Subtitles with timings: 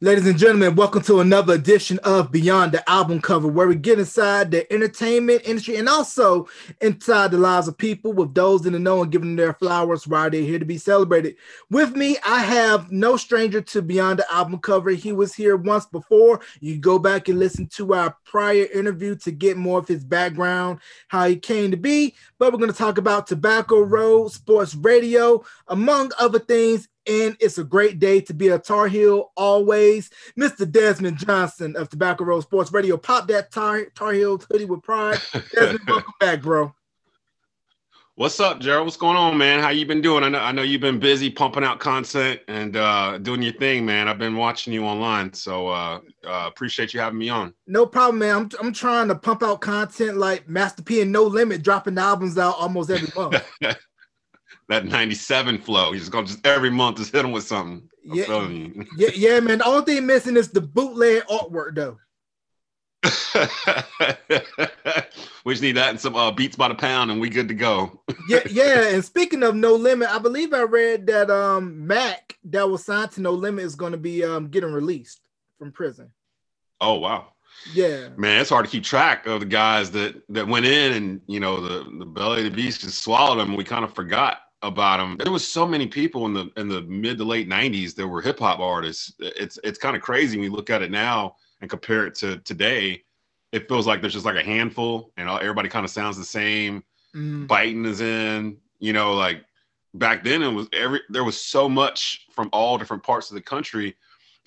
[0.00, 3.98] Ladies and gentlemen, welcome to another edition of Beyond the Album Cover, where we get
[3.98, 6.46] inside the entertainment industry and also
[6.80, 10.06] inside the lives of people with those in the know and giving them their flowers
[10.06, 11.34] while they're here to be celebrated.
[11.68, 14.90] With me, I have no stranger to Beyond the Album Cover.
[14.90, 16.42] He was here once before.
[16.60, 20.78] You go back and listen to our prior interview to get more of his background,
[21.08, 22.14] how he came to be.
[22.38, 27.58] But we're going to talk about Tobacco Road, sports radio, among other things and it's
[27.58, 30.10] a great day to be a Tar Heel always.
[30.38, 30.70] Mr.
[30.70, 32.96] Desmond Johnson of Tobacco Road Sports Radio.
[32.96, 35.20] Pop that Tar, Tar Heel hoodie with pride.
[35.54, 36.74] Desmond, welcome back, bro.
[38.18, 38.84] What's up, Gerald?
[38.84, 39.60] What's going on, man?
[39.60, 40.24] How you been doing?
[40.24, 43.86] I know I know you've been busy pumping out content and uh, doing your thing,
[43.86, 44.08] man.
[44.08, 47.54] I've been watching you online, so uh, uh, appreciate you having me on.
[47.68, 48.36] No problem, man.
[48.36, 52.38] I'm, I'm trying to pump out content like Master P and No Limit, dropping albums
[52.38, 53.40] out almost every month.
[54.68, 55.92] that 97 flow.
[55.92, 57.88] He's gonna just every month just hit him with something.
[58.10, 59.58] I'm yeah, yeah, yeah, man.
[59.58, 61.98] The only thing missing is the bootleg artwork, though.
[65.44, 67.54] we just need that and some uh, beats by the pound, and we good to
[67.54, 68.02] go.
[68.28, 68.88] yeah, yeah.
[68.88, 73.12] And speaking of No Limit, I believe I read that um Mac that was signed
[73.12, 75.20] to No Limit is going to be um getting released
[75.58, 76.10] from prison.
[76.80, 77.32] Oh wow.
[77.72, 81.20] Yeah, man, it's hard to keep track of the guys that that went in, and
[81.26, 83.56] you know the the belly of the beast just swallowed them.
[83.56, 85.16] We kind of forgot about him.
[85.16, 88.20] There was so many people in the in the mid to late '90s that were
[88.20, 89.12] hip hop artists.
[89.18, 92.38] It's it's kind of crazy when you look at it now and compare it to
[92.38, 93.02] today.
[93.52, 96.82] It feels like there's just like a handful, and everybody kind of sounds the same.
[97.14, 97.46] Mm.
[97.46, 99.44] Biting is in, you know, like
[99.94, 103.42] back then it was every there was so much from all different parts of the
[103.42, 103.96] country.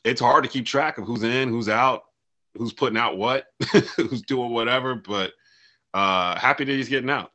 [0.03, 2.03] It's hard to keep track of who's in, who's out,
[2.57, 3.45] who's putting out what,
[3.95, 4.95] who's doing whatever.
[4.95, 5.31] But
[5.93, 7.30] uh happy that he's getting out.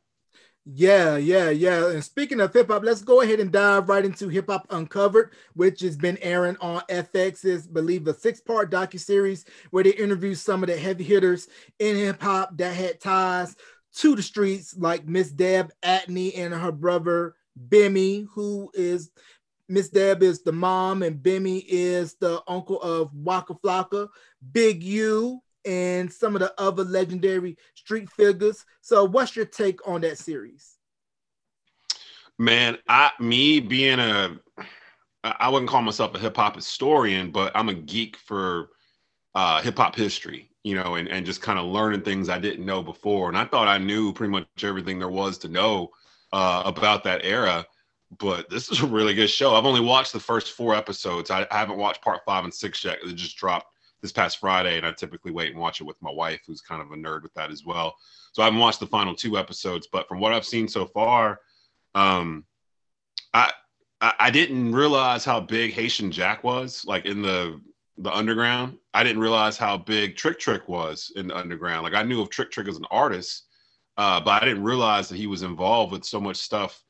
[0.69, 1.91] Yeah, yeah, yeah.
[1.91, 5.31] And speaking of hip hop, let's go ahead and dive right into Hip Hop Uncovered,
[5.53, 10.63] which has been airing on FX's, believe, a six-part docu series where they interview some
[10.63, 11.47] of the heavy hitters
[11.79, 13.55] in hip hop that had ties
[13.95, 17.35] to the streets, like Miss Deb Antney and her brother
[17.69, 19.09] Bimmy, who is
[19.69, 24.09] Miss Deb is the mom, and Bimmy is the uncle of Waka Flocka.
[24.51, 28.65] Big U and some of the other legendary street figures.
[28.81, 30.77] So, what's your take on that series?
[32.39, 34.39] Man, I me being a
[35.23, 38.69] I wouldn't call myself a hip hop historian, but I'm a geek for
[39.35, 42.65] uh, hip hop history, you know, and, and just kind of learning things I didn't
[42.65, 43.27] know before.
[43.27, 45.91] And I thought I knew pretty much everything there was to know
[46.31, 47.65] uh, about that era.
[48.19, 49.55] But this is a really good show.
[49.55, 51.29] I've only watched the first four episodes.
[51.29, 52.99] I, I haven't watched part five and six yet.
[53.03, 56.11] It just dropped this past Friday, and I typically wait and watch it with my
[56.11, 57.95] wife, who's kind of a nerd with that as well.
[58.33, 61.39] So I haven't watched the final two episodes, but from what I've seen so far,
[61.95, 62.45] um,
[63.33, 63.51] I
[64.01, 67.59] I didn't realize how big Haitian Jack was, like in the
[67.97, 68.77] the underground.
[68.93, 71.83] I didn't realize how big Trick Trick was in the underground.
[71.83, 73.47] Like I knew of Trick Trick as an artist,
[73.97, 76.83] uh, but I didn't realize that he was involved with so much stuff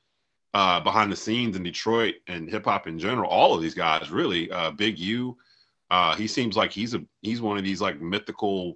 [0.54, 3.30] uh, behind the scenes in Detroit and hip hop in general.
[3.30, 5.38] All of these guys, really, uh, Big U,
[5.90, 8.76] uh, he seems like he's a he's one of these like mythical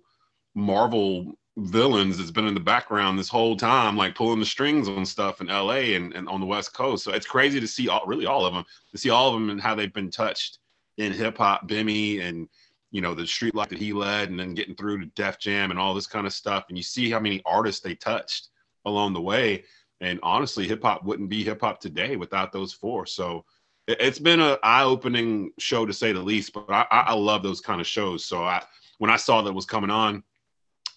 [0.56, 5.06] Marvel villains that's been in the background this whole time, like pulling the strings on
[5.06, 7.04] stuff in LA and, and on the West Coast.
[7.04, 9.50] So it's crazy to see all really all of them, to see all of them
[9.50, 10.60] and how they've been touched
[10.98, 12.48] in hip hop, Bimmy and
[12.92, 15.72] you know the street life that he led, and then getting through to Def Jam
[15.72, 16.66] and all this kind of stuff.
[16.70, 18.50] And you see how many artists they touched
[18.86, 19.64] along the way.
[20.00, 23.06] And honestly, hip hop wouldn't be hip hop today without those four.
[23.06, 23.46] So
[24.00, 26.54] it's been an eye-opening show to say the least.
[26.54, 28.26] But I, I love those kind of shows.
[28.26, 28.64] So I,
[29.00, 30.24] when I saw that was coming on,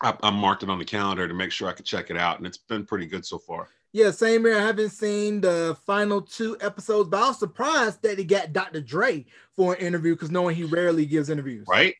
[0.00, 2.38] I, I marked it on the calendar to make sure I could check it out,
[2.38, 3.68] and it's been pretty good so far.
[3.94, 4.56] Yeah, same here.
[4.56, 8.80] I haven't seen the final two episodes, but I was surprised that he got Dr.
[8.80, 11.64] Dre for an interview because knowing he rarely gives interviews.
[11.68, 11.94] Right.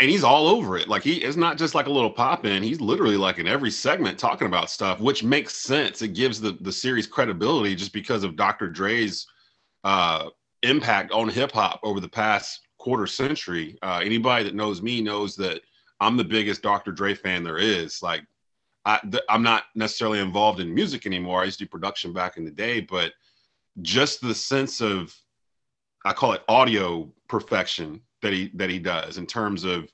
[0.00, 0.88] And he's all over it.
[0.88, 2.64] Like he is not just like a little pop in.
[2.64, 6.02] He's literally like in every segment talking about stuff, which makes sense.
[6.02, 8.68] It gives the, the series credibility just because of Dr.
[8.68, 9.24] Dre's
[9.84, 10.30] uh,
[10.62, 13.78] impact on hip hop over the past quarter century.
[13.82, 15.60] Uh, anybody that knows me knows that
[16.00, 16.90] I'm the biggest Dr.
[16.90, 18.02] Dre fan there is.
[18.02, 18.24] Like,
[18.84, 21.40] I, th- I'm not necessarily involved in music anymore.
[21.40, 23.12] I used to do production back in the day, but
[23.82, 25.14] just the sense of,
[26.04, 29.90] I call it audio perfection that he that he does in terms of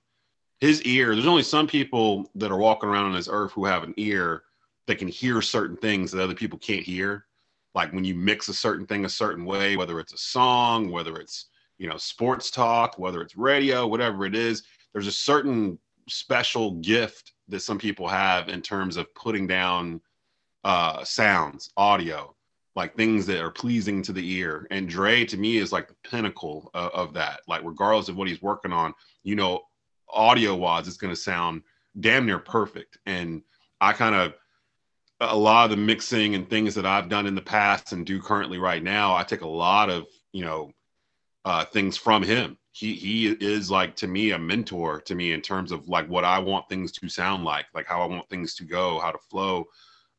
[0.60, 1.14] his ear.
[1.14, 4.42] There's only some people that are walking around on this earth who have an ear
[4.86, 7.26] that can hear certain things that other people can't hear
[7.74, 11.16] like when you mix a certain thing a certain way, whether it's a song, whether
[11.16, 11.46] it's
[11.78, 15.78] you know sports talk, whether it's radio, whatever it is, there's a certain
[16.08, 20.00] special gift that some people have in terms of putting down
[20.64, 22.34] uh, sounds, audio.
[22.76, 24.66] like things that are pleasing to the ear.
[24.70, 27.40] And Dre to me is like the pinnacle of, of that.
[27.48, 28.94] Like regardless of what he's working on,
[29.24, 29.62] you know,
[30.08, 31.62] audio wise, it's going to sound
[31.98, 32.98] damn near perfect.
[33.06, 33.42] And
[33.80, 34.34] I kind of
[35.20, 38.20] a lot of the mixing and things that I've done in the past and do
[38.20, 40.72] currently right now, I take a lot of you know
[41.44, 42.56] uh, things from him.
[42.72, 46.24] He he is like to me a mentor to me in terms of like what
[46.24, 49.18] I want things to sound like, like how I want things to go, how to
[49.18, 49.66] flow.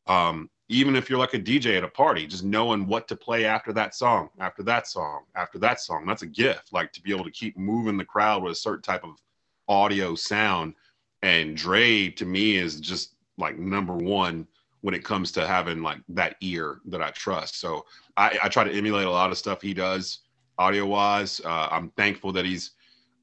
[0.06, 3.44] Um, even if you're like a DJ at a party, just knowing what to play
[3.44, 6.72] after that song, after that song, after that song, that's a gift.
[6.72, 9.20] Like to be able to keep moving the crowd with a certain type of
[9.68, 10.74] audio sound.
[11.22, 14.46] And Dre to me is just like number one
[14.82, 17.58] when it comes to having like that ear that I trust.
[17.58, 17.86] So
[18.16, 20.18] I, I try to emulate a lot of stuff he does
[20.58, 21.40] audio wise.
[21.44, 22.72] Uh, I'm thankful that he's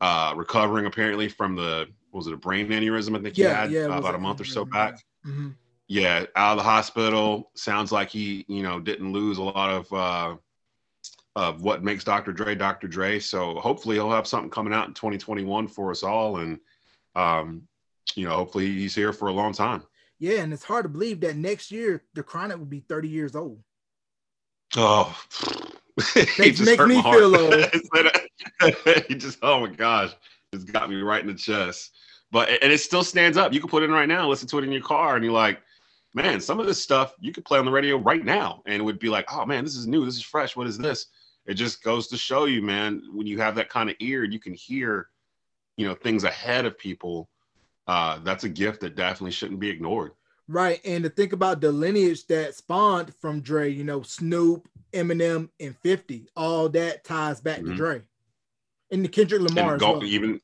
[0.02, 3.86] uh, recovering apparently from the was it a brain aneurysm I think he had yeah,
[3.86, 4.96] uh, about a month or so back.
[5.26, 5.50] Mm-hmm.
[5.88, 7.52] Yeah, out of the hospital.
[7.56, 10.36] Sounds like he you know didn't lose a lot of uh,
[11.36, 12.32] of what makes Dr.
[12.32, 12.88] Dre Dr.
[12.88, 13.20] Dre.
[13.20, 16.60] So hopefully he'll have something coming out in 2021 for us all, and
[17.16, 17.64] um,
[18.16, 19.84] you know hopefully he's here for a long time.
[20.20, 23.36] Yeah, and it's hard to believe that next year the Chronic will be 30 years
[23.36, 23.62] old.
[24.76, 25.18] Oh,
[26.16, 27.66] makes, makes me feel old.
[29.08, 30.12] he just, oh my gosh,
[30.52, 31.96] it's got me right in the chest.
[32.32, 33.54] But and it still stands up.
[33.54, 35.34] You can put it in right now, listen to it in your car, and you're
[35.34, 35.60] like,
[36.14, 38.84] man, some of this stuff you could play on the radio right now, and it
[38.84, 40.56] would be like, oh man, this is new, this is fresh.
[40.56, 41.08] What is this?
[41.46, 44.40] It just goes to show you, man, when you have that kind of ear, you
[44.40, 45.08] can hear,
[45.78, 47.30] you know, things ahead of people
[47.90, 50.12] uh, that's a gift that definitely shouldn't be ignored.
[50.48, 50.80] Right.
[50.86, 55.76] And to think about the lineage that spawned from Dre, you know, Snoop, Eminem, and
[55.76, 57.72] 50, all that ties back mm-hmm.
[57.72, 58.02] to Dre.
[58.92, 60.04] And the Kendrick Lamar go, well.
[60.04, 60.40] even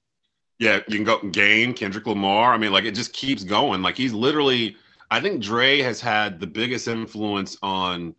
[0.58, 2.52] yeah, you can go Game, Kendrick Lamar.
[2.52, 3.84] I mean, like it just keeps going.
[3.84, 4.76] Like he's literally,
[5.12, 8.16] I think Dre has had the biggest influence on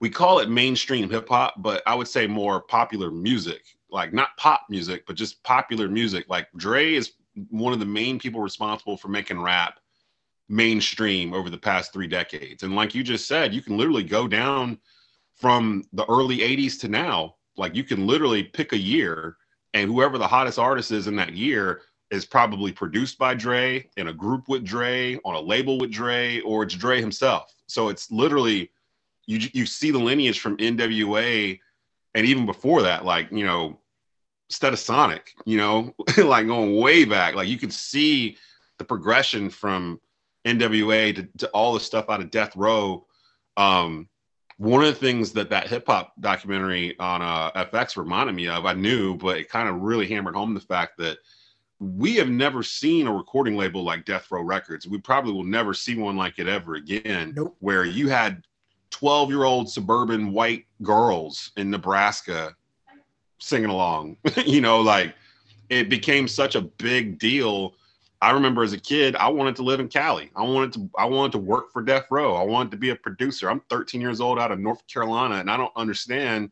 [0.00, 3.62] we call it mainstream hip hop, but I would say more popular music.
[3.88, 6.26] Like not pop music, but just popular music.
[6.28, 7.12] Like Dre is
[7.50, 9.80] one of the main people responsible for making rap
[10.48, 12.62] mainstream over the past three decades.
[12.62, 14.78] And like you just said, you can literally go down
[15.34, 17.36] from the early 80s to now.
[17.56, 19.36] Like you can literally pick a year,
[19.74, 24.08] and whoever the hottest artist is in that year is probably produced by Dre, in
[24.08, 27.54] a group with Dre, on a label with Dre, or it's Dre himself.
[27.66, 28.70] So it's literally
[29.26, 31.58] you you see the lineage from NWA
[32.14, 33.78] and even before that, like you know,
[34.52, 37.34] Stetsasonic, you know, like going way back.
[37.34, 38.36] Like you can see
[38.78, 40.00] the progression from
[40.44, 43.06] NWA to, to all the stuff out of Death Row.
[43.56, 44.08] Um,
[44.56, 48.66] one of the things that that hip hop documentary on uh, FX reminded me of,
[48.66, 51.18] I knew, but it kind of really hammered home the fact that
[51.80, 54.86] we have never seen a recording label like Death Row Records.
[54.86, 57.56] We probably will never see one like it ever again, nope.
[57.58, 58.44] where you had
[58.90, 62.54] 12 year old suburban white girls in Nebraska
[63.44, 64.16] singing along.
[64.46, 65.14] you know, like
[65.68, 67.74] it became such a big deal.
[68.22, 70.30] I remember as a kid, I wanted to live in Cali.
[70.34, 72.34] I wanted to I wanted to work for Death Row.
[72.34, 73.50] I wanted to be a producer.
[73.50, 76.50] I'm 13 years old out of North Carolina and I don't understand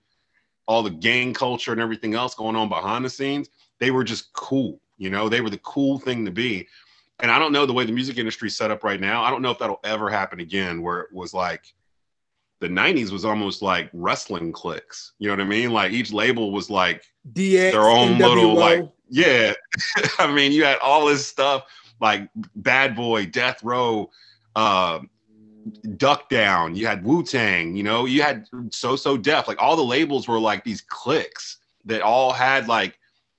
[0.67, 3.49] all the gang culture and everything else going on behind the scenes.
[3.79, 6.69] They were just cool, you know, they were the cool thing to be.
[7.21, 9.23] And I don't know the way the music industry set up right now.
[9.23, 11.73] I don't know if that'll ever happen again where it was like
[12.63, 15.13] the 90s was almost like wrestling clicks.
[15.19, 15.73] You know what I mean?
[15.73, 18.19] Like each label was like DX, their own NWO.
[18.21, 19.53] little like yeah.
[20.21, 21.65] I mean, you had all this stuff
[22.01, 24.11] like Bad Boy, Death Row,
[24.55, 25.01] uh,
[25.97, 26.77] Duck Down.
[26.77, 27.75] You had Wu Tang.
[27.75, 29.49] You know, you had So So Def.
[29.49, 32.97] Like all the labels were like these clicks that all had like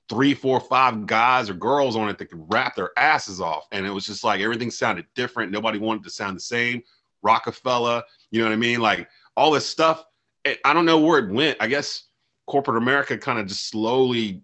[0.10, 3.86] three, four, five guys or girls on it that could rap their asses off, and
[3.86, 5.50] it was just like everything sounded different.
[5.50, 6.84] Nobody wanted to sound the same.
[7.24, 8.04] Roc-A-Fella,
[8.34, 8.82] you know what I mean?
[8.82, 10.04] Like all this stuff.
[10.44, 11.56] It, I don't know where it went.
[11.60, 12.06] I guess
[12.48, 14.42] corporate America kind of just slowly,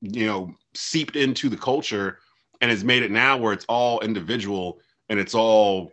[0.00, 2.20] you know, seeped into the culture
[2.60, 5.92] and has made it now where it's all individual and it's all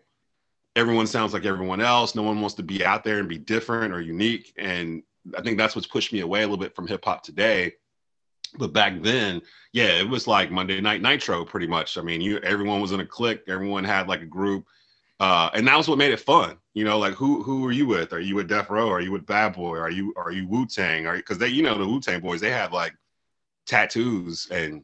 [0.75, 2.13] everyone sounds like everyone else.
[2.13, 4.53] No one wants to be out there and be different or unique.
[4.55, 5.01] And
[5.35, 7.73] I think that's what's pushed me away a little bit from hip hop today.
[8.59, 9.41] But back then,
[9.73, 11.97] yeah, it was like Monday Night Nitro, pretty much.
[11.97, 14.67] I mean, you everyone was in a clique, everyone had like a group,
[15.19, 16.57] uh, and that was what made it fun.
[16.73, 18.11] You know, like who who are you with?
[18.11, 18.89] Are you with Death Row?
[18.89, 19.77] Are you with Bad Boy?
[19.77, 21.07] Are you are you Wu Tang?
[21.07, 22.93] Are because they you know the Wu Tang boys they have like
[23.65, 24.83] tattoos and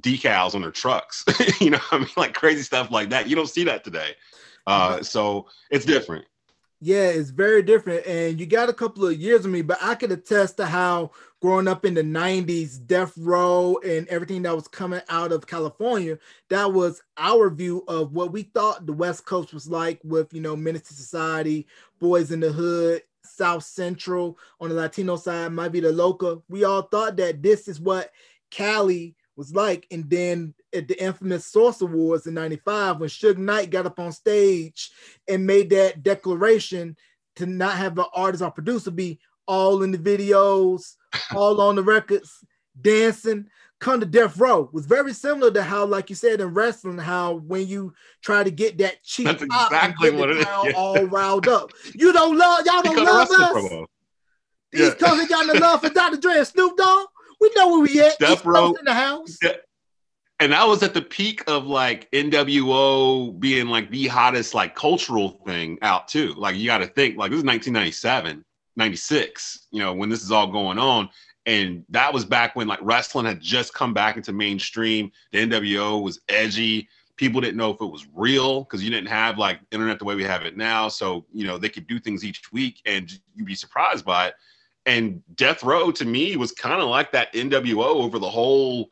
[0.00, 1.24] decals on their trucks.
[1.60, 3.28] you know, I mean like crazy stuff like that.
[3.28, 4.12] You don't see that today.
[4.66, 6.26] Uh, so it's different.
[6.80, 8.06] Yeah, it's very different.
[8.06, 11.12] And you got a couple of years of me, but I could attest to how
[11.40, 16.18] growing up in the 90s, Death Row and everything that was coming out of California,
[16.50, 20.40] that was our view of what we thought the West Coast was like with, you
[20.40, 21.66] know, Menace II Society,
[22.02, 26.44] Boyz n the Hood, South Central on the Latino side, might be the local.
[26.48, 28.10] We all thought that this is what
[28.50, 29.86] Cali was like.
[29.90, 34.10] And then at the infamous Source Awards in 95, when Suge Knight got up on
[34.10, 34.90] stage
[35.28, 36.96] and made that declaration
[37.36, 40.96] to not have an artist or producer be all in the videos,
[41.34, 42.44] all on the records,
[42.80, 43.46] dancing.
[43.80, 47.34] Come to Death Row was very similar to how, like you said in wrestling, how
[47.34, 50.46] when you try to get that cheap That's exactly what it is.
[50.46, 50.72] Yeah.
[50.74, 51.70] all riled up.
[51.94, 53.86] You don't love y'all don't love us.
[54.72, 54.94] These yeah.
[54.94, 56.16] cousin got the love for Dr.
[56.16, 57.06] Dre and Snoop Dogg.
[57.40, 58.18] We know where we at.
[58.18, 59.38] Death Row in the house.
[59.42, 59.52] Yeah.
[60.40, 65.40] And that was at the peak of like NWO being like the hottest like cultural
[65.44, 66.32] thing out too.
[66.36, 68.44] Like you got to think like this is 1997,
[68.78, 71.10] 96, you know, when this is all going on.
[71.44, 75.12] And that was back when like wrestling had just come back into mainstream.
[75.32, 76.88] The NWO was edgy.
[77.16, 80.14] People didn't know if it was real because you didn't have like internet the way
[80.14, 80.88] we have it now.
[80.88, 84.34] So, you know, they could do things each week and you'd be surprised by it
[84.88, 88.88] and Death Row to me was kind of like that NWO over the whole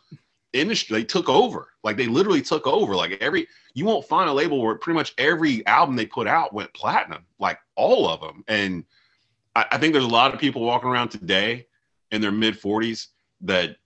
[0.52, 0.99] industry.
[0.99, 2.95] They took over, like they literally took over.
[2.95, 6.52] Like every you won't find a label where pretty much every album they put out
[6.52, 8.45] went platinum, like all of them.
[8.47, 8.85] And
[9.56, 11.66] I, I think there's a lot of people walking around today
[12.12, 13.08] in their mid 40s
[13.40, 13.76] that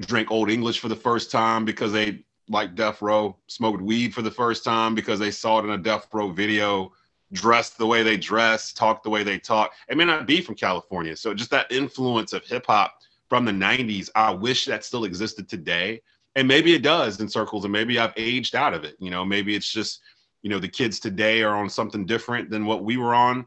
[0.00, 4.22] drink Old English for the first time because they like Death Row, smoked weed for
[4.22, 6.92] the first time because they saw it in a Death Row video
[7.32, 9.72] dress the way they dress, talk the way they talk.
[9.88, 11.16] It may not be from California.
[11.16, 15.48] So just that influence of hip hop from the 90s, I wish that still existed
[15.48, 16.02] today.
[16.34, 18.96] And maybe it does in circles, and maybe I've aged out of it.
[18.98, 20.00] You know, maybe it's just,
[20.42, 23.46] you know, the kids today are on something different than what we were on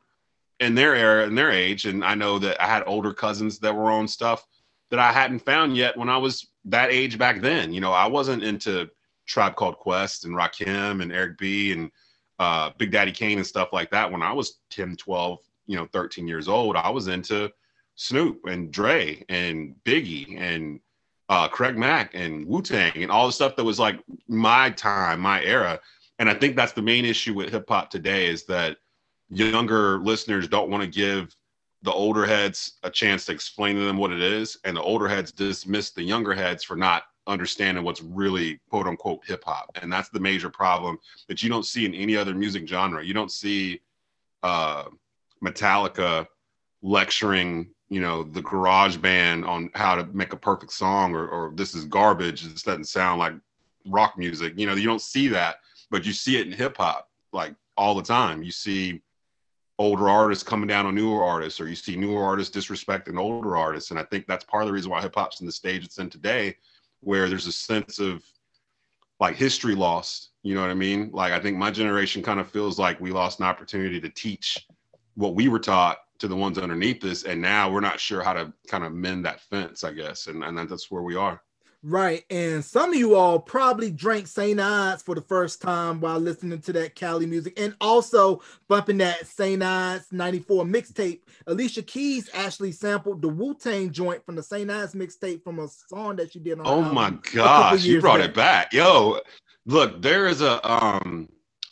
[0.60, 1.86] in their era and their age.
[1.86, 4.46] And I know that I had older cousins that were on stuff
[4.90, 7.74] that I hadn't found yet when I was that age back then.
[7.74, 8.90] You know, I wasn't into
[9.26, 11.92] Tribe Called Quest and Rakim and Eric B and
[12.40, 15.88] uh, Big Daddy Kane and stuff like that when I was 10, 12, you know,
[15.92, 16.76] 13 years old.
[16.76, 17.52] I was into
[17.96, 20.80] Snoop and Dre and Biggie and
[21.30, 25.22] uh, Craig Mack and Wu Tang and all the stuff that was like my time,
[25.22, 25.80] my era.
[26.20, 28.78] And I think that's the main issue with hip hop today is that
[29.30, 31.36] younger listeners don't want to give
[31.82, 35.08] the older heads a chance to explain to them what it is, and the older
[35.08, 39.70] heads dismiss the younger heads for not understanding what's really quote unquote hip hop.
[39.82, 43.04] And that's the major problem that you don't see in any other music genre.
[43.04, 43.82] You don't see
[44.44, 44.86] uh,
[45.44, 46.28] Metallica
[46.82, 51.52] lecturing, you know, the garage band on how to make a perfect song or, or
[51.56, 52.44] this is garbage.
[52.44, 53.34] This doesn't sound like
[53.88, 54.54] rock music.
[54.58, 55.58] You know, you don't see that,
[55.90, 58.44] but you see it in hip hop like all the time.
[58.44, 59.02] You see
[59.78, 63.92] older artists coming down on newer artists, or you see newer artists disrespecting older artists.
[63.92, 65.98] And I think that's part of the reason why hip hop's in the stage it's
[65.98, 66.56] in today
[67.02, 68.24] where there's a sense of
[69.20, 70.30] like history lost.
[70.44, 71.10] You know what I mean?
[71.12, 74.66] Like I think my generation kind of feels like we lost an opportunity to teach
[75.16, 78.34] what we were taught to the ones underneath us, and now we're not sure how
[78.34, 81.42] to kind of mend that fence, I guess, and and that's where we are.
[81.88, 82.24] Right.
[82.32, 84.60] And some of you all probably drank St.
[84.60, 89.28] Ides for the first time while listening to that Cali music and also bumping that
[89.28, 89.62] St.
[89.62, 91.20] Ides 94 mixtape.
[91.46, 94.68] Alicia Keys actually sampled the Wu Tang joint from the St.
[94.68, 96.66] Ides mixtape from a song that she did on.
[96.66, 98.30] Oh my gosh, you brought back.
[98.30, 98.74] it back.
[98.74, 99.20] Yo,
[99.68, 101.30] look, there is a um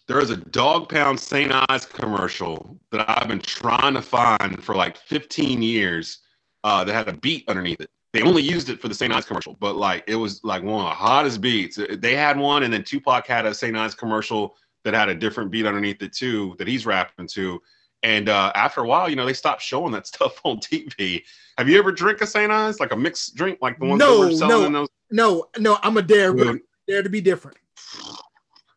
[0.08, 1.52] there is a Dogg Pound St.
[1.70, 6.20] Ides commercial that I've been trying to find for like 15 years
[6.64, 9.12] uh, that had a beat underneath it they only used it for the St.
[9.12, 11.80] Ides commercial, but like it was like one of the hottest beats.
[11.98, 13.76] They had one, and then Tupac had a St.
[13.76, 17.60] Ides commercial that had a different beat underneath it too that he's rapping to.
[18.04, 21.24] And uh, after a while, you know, they stopped showing that stuff on TV.
[21.58, 22.52] Have you ever drink a St.
[22.52, 24.88] Ides, like a mixed drink, like the ones no, that were selling no, in those?
[25.10, 26.34] No, no, I'm a dare,
[26.88, 27.58] dare to be different.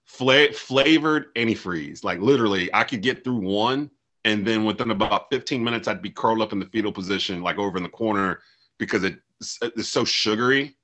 [0.06, 3.90] Fla- flavored antifreeze, like literally, I could get through one,
[4.24, 7.58] and then within about 15 minutes, I'd be curled up in the fetal position, like
[7.58, 8.40] over in the corner,
[8.78, 10.76] because it it's so sugary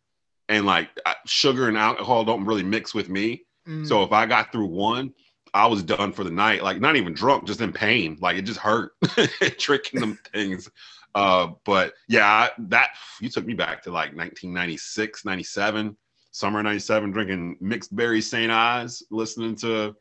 [0.48, 0.90] and like
[1.26, 3.44] sugar and alcohol don't really mix with me.
[3.66, 3.86] Mm.
[3.86, 5.12] So if I got through one,
[5.54, 6.62] I was done for the night.
[6.62, 8.18] Like not even drunk, just in pain.
[8.20, 8.92] Like it just hurt
[9.58, 10.68] tricking them things.
[11.14, 12.90] Uh, but yeah, I, that
[13.20, 15.96] you took me back to like 1996, 97,
[16.30, 18.50] summer 97, drinking mixed berry St.
[18.50, 19.94] Ides, listening to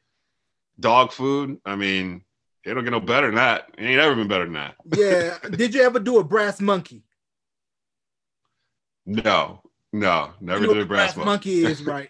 [0.79, 1.59] Dogg Food.
[1.65, 2.23] I mean,
[2.63, 3.71] it don't get no better than that.
[3.77, 4.75] It ain't ever been better than that.
[4.95, 5.37] yeah.
[5.49, 7.03] Did you ever do a brass monkey?
[9.11, 11.65] No, no, never did a brass, brass monkey.
[11.65, 12.09] is right.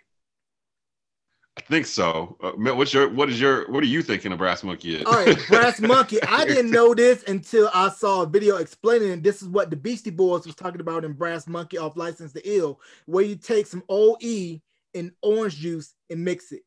[1.57, 2.37] I think so.
[2.41, 5.05] Uh, what's your what is your what are you thinking a Brass Monkey is?
[5.05, 6.21] All right, Brass Monkey.
[6.23, 10.11] I didn't know this until I saw a video explaining this is what the Beastie
[10.11, 13.83] Boys was talking about in Brass Monkey off License to Ill, where you take some
[13.89, 14.61] OE
[14.93, 16.61] and orange juice and mix it.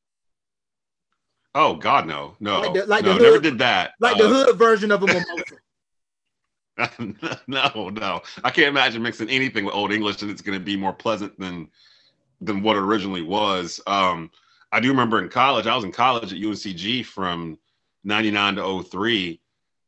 [1.54, 3.92] Oh God, no, no, Like the- like no, the never did that.
[4.00, 5.24] Like Uh, the hood version of a mimosa.
[7.46, 10.76] no, no, I can't imagine mixing anything with Old English and it's going to be
[10.76, 11.68] more pleasant than
[12.40, 13.80] than what it originally was.
[13.86, 14.30] Um,
[14.72, 17.58] I do remember in college, I was in college at UNCG from
[18.02, 19.40] '99 to 03,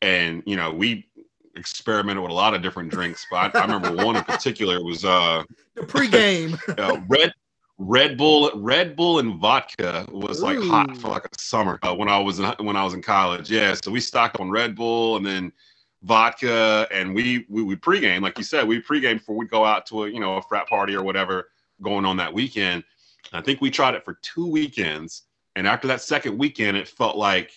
[0.03, 1.09] and you know we
[1.57, 5.05] experimented with a lot of different drinks, but I, I remember one in particular was
[5.05, 5.43] uh,
[5.75, 6.57] the pregame.
[6.79, 7.33] uh, Red
[7.79, 12.09] Red Bull Red Bull and vodka was like hot for like a summer uh, when
[12.09, 13.51] I was in, when I was in college.
[13.51, 15.53] Yeah, so we stocked on Red Bull and then
[16.03, 18.67] vodka, and we we, we pregame like you said.
[18.67, 21.49] We pregame before we go out to a you know a frat party or whatever
[21.83, 22.85] going on that weekend.
[23.33, 25.23] I think we tried it for two weekends,
[25.57, 27.53] and after that second weekend, it felt like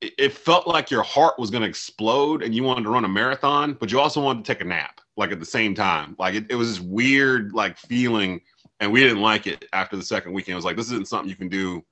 [0.00, 3.08] it felt like your heart was going to explode and you wanted to run a
[3.08, 6.16] marathon, but you also wanted to take a nap, like at the same time.
[6.18, 8.40] Like it, it was this weird, like feeling,
[8.80, 10.54] and we didn't like it after the second weekend.
[10.54, 11.84] It was like, this isn't something you can do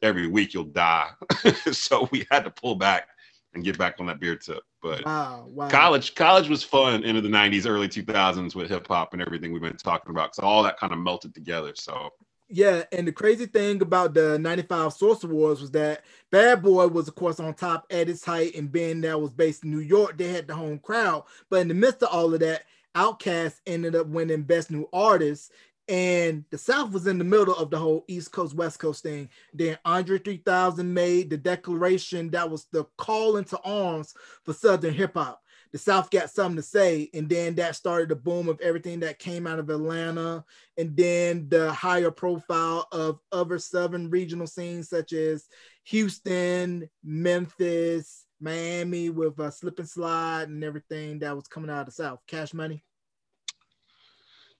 [0.00, 1.08] every week, you'll die.
[1.72, 3.08] so we had to pull back
[3.56, 4.62] and get back on that beer tip.
[4.80, 5.68] But Wow, wow.
[5.68, 9.62] college, college was fun into the 90s, early 2000s with hip hop and everything we've
[9.62, 10.36] been talking about.
[10.36, 11.72] So all that kind of melted together.
[11.74, 12.10] So
[12.48, 17.08] Yeah, and the crazy thing about the 95 Source Awards was that Bad Boy was,
[17.08, 20.16] of course, on top at its height, and being that was based in New York,
[20.16, 21.24] they had the home crowd.
[21.50, 22.62] But in the midst of all of that,
[22.94, 25.52] Outkast ended up winning Best New Artist,
[25.88, 29.28] and the South was in the middle of the whole East Coast West Coast thing.
[29.54, 34.14] Then Andre 3000 made the declaration that was the call into arms
[34.44, 35.40] for Southern hip hop.
[35.72, 39.18] The South got something to say, and then that started the boom of everything that
[39.18, 40.44] came out of Atlanta
[40.78, 45.48] and then the higher profile of other southern regional scenes such as
[45.84, 51.86] Houston, Memphis, Miami with a slip and slide and everything that was coming out of
[51.86, 52.20] the South.
[52.26, 52.82] Cash money.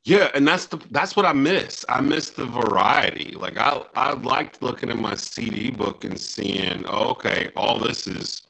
[0.06, 1.84] Yeah, and that's the that's what I miss.
[1.88, 3.32] I miss the variety.
[3.32, 8.06] Like I I liked looking at my CD book and seeing, oh, okay, all this
[8.06, 8.42] is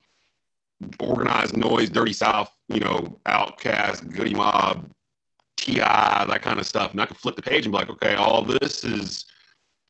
[1.00, 4.90] Organized Noize, dirty South, you know, Outkast, Goodie Mob,
[5.56, 6.90] T.I., that kind of stuff.
[6.90, 9.24] And I could flip the page and be like, okay, all this is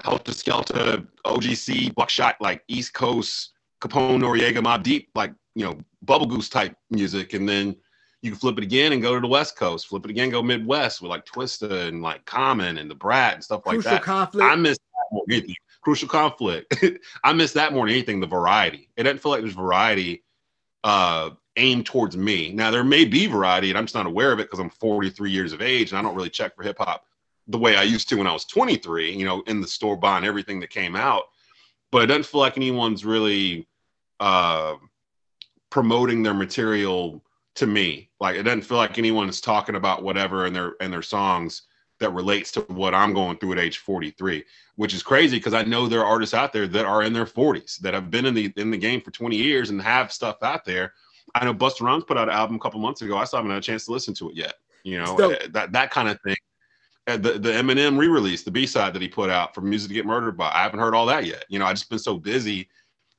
[0.04, 6.26] Heltah Skeltah, OGC, Buckshot, like East Coast, Capone, Noreaga, Mobb Deep, like you know, Bubble
[6.26, 7.74] Goose type music, and then
[8.22, 9.88] you can flip it again and go to the West Coast.
[9.88, 13.44] Flip it again, go Midwest with like Twista and like Common and Da Brat and
[13.44, 14.02] stuff like Crucial that.
[14.02, 14.50] conflict.
[14.50, 15.56] I miss that more than anything.
[15.82, 16.84] Crucial conflict.
[17.24, 18.20] I miss that more than anything.
[18.20, 18.88] The variety.
[18.96, 20.24] It doesn't feel like there's variety
[20.82, 22.52] uh, aimed towards me.
[22.52, 25.30] Now there may be variety, and I'm just not aware of it because I'm 43
[25.30, 27.04] years of age and I don't really check for hip hop
[27.48, 29.14] the way I used to when I was 23.
[29.14, 31.24] You know, in the store buying everything that came out.
[31.92, 33.68] But it doesn't feel like anyone's really
[34.18, 34.74] uh,
[35.70, 37.22] promoting their material
[37.56, 38.10] to me.
[38.20, 41.62] Like it doesn't feel like anyone is talking about whatever in their in their songs
[41.98, 44.44] that relates to what I'm going through at age 43,
[44.76, 47.24] which is crazy because I know there are artists out there that are in their
[47.24, 50.36] 40s that have been in the in the game for 20 years and have stuff
[50.42, 50.92] out there.
[51.34, 53.16] I know Busta Rhymes put out an album a couple months ago.
[53.16, 54.54] I still haven't had a chance to listen to it yet.
[54.84, 56.36] You know, So- uh, that that kind of thing.
[57.08, 60.06] Uh, The the Eminem re-release, the B-side that he put out for Music to Get
[60.06, 60.50] Murdered by.
[60.52, 61.44] I haven't heard all that yet.
[61.48, 62.68] You know, I just been so busy.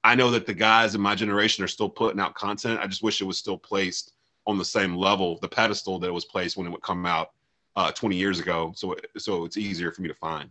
[0.03, 2.79] I know that the guys in my generation are still putting out content.
[2.81, 4.13] I just wish it was still placed
[4.47, 7.31] on the same level, the pedestal that it was placed when it would come out
[7.75, 8.73] uh, 20 years ago.
[8.75, 10.49] So so it's easier for me to find.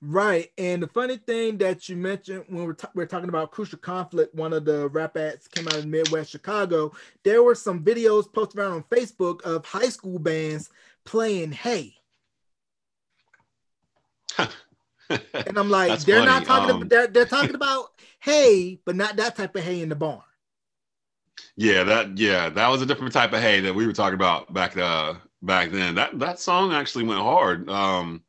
[0.00, 0.50] Right.
[0.58, 4.34] And the funny thing that you mentioned when we're, ta- we're talking about Crucial Conflict,
[4.34, 6.92] one of the rap acts came out in Midwest Chicago.
[7.22, 10.70] There were some videos posted around on Facebook of high school bands
[11.04, 11.94] playing Hey.
[15.34, 18.96] And I'm like, That's they're not talking Um, about they're, they're talking about hay, but
[18.96, 20.22] not that type of hay in the barn.
[21.56, 24.52] Yeah, that yeah, that was a different type of hay that we were talking about
[24.52, 25.94] back uh back then.
[25.94, 27.68] That that song actually went hard.
[27.68, 28.22] Um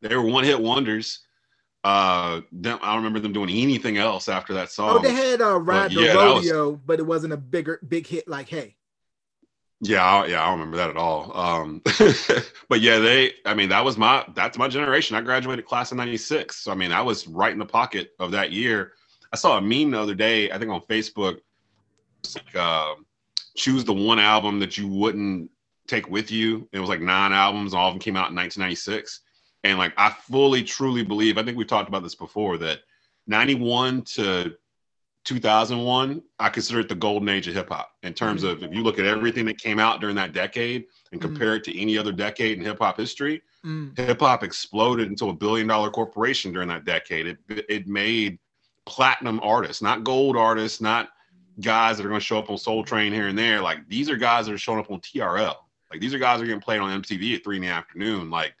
[0.00, 1.20] they were one hit wonders.
[1.84, 4.98] Uh them, I don't remember them doing anything else after that song.
[4.98, 7.80] Oh, they had uh Ride the yeah, that was- Rodeo, but it wasn't a bigger
[7.86, 8.76] big hit like Hey.
[9.84, 11.36] Yeah, I, yeah, I don't remember that at all.
[11.36, 11.82] Um,
[12.68, 13.32] but yeah, they.
[13.44, 15.16] I mean, that was my that's my generation.
[15.16, 18.30] I graduated class of '96, so I mean, I was right in the pocket of
[18.30, 18.92] that year.
[19.32, 21.40] I saw a meme the other day, I think on Facebook.
[22.34, 22.94] Like, uh,
[23.56, 25.50] choose the one album that you wouldn't
[25.88, 26.68] take with you.
[26.72, 29.20] It was like nine albums, all of them came out in 1996.
[29.64, 31.38] And like, I fully, truly believe.
[31.38, 32.80] I think we've talked about this before that
[33.26, 34.54] 91 to
[35.24, 38.82] 2001, I consider it the golden age of hip hop in terms of if you
[38.82, 41.24] look at everything that came out during that decade and Mhm.
[41.24, 43.96] compare it to any other decade in hip hop history, Mm.
[43.96, 47.26] Hip hop exploded into a billion dollar corporation during that decade.
[47.28, 48.40] It it made
[48.86, 51.10] platinum artists, not gold artists, not
[51.60, 53.60] guys that are going to show up on Soul Train here and there.
[53.60, 55.56] Like these are guys that are showing up on TRL.
[55.90, 58.30] Like these are guys that are getting played on MTV at three in the afternoon.
[58.30, 58.54] Like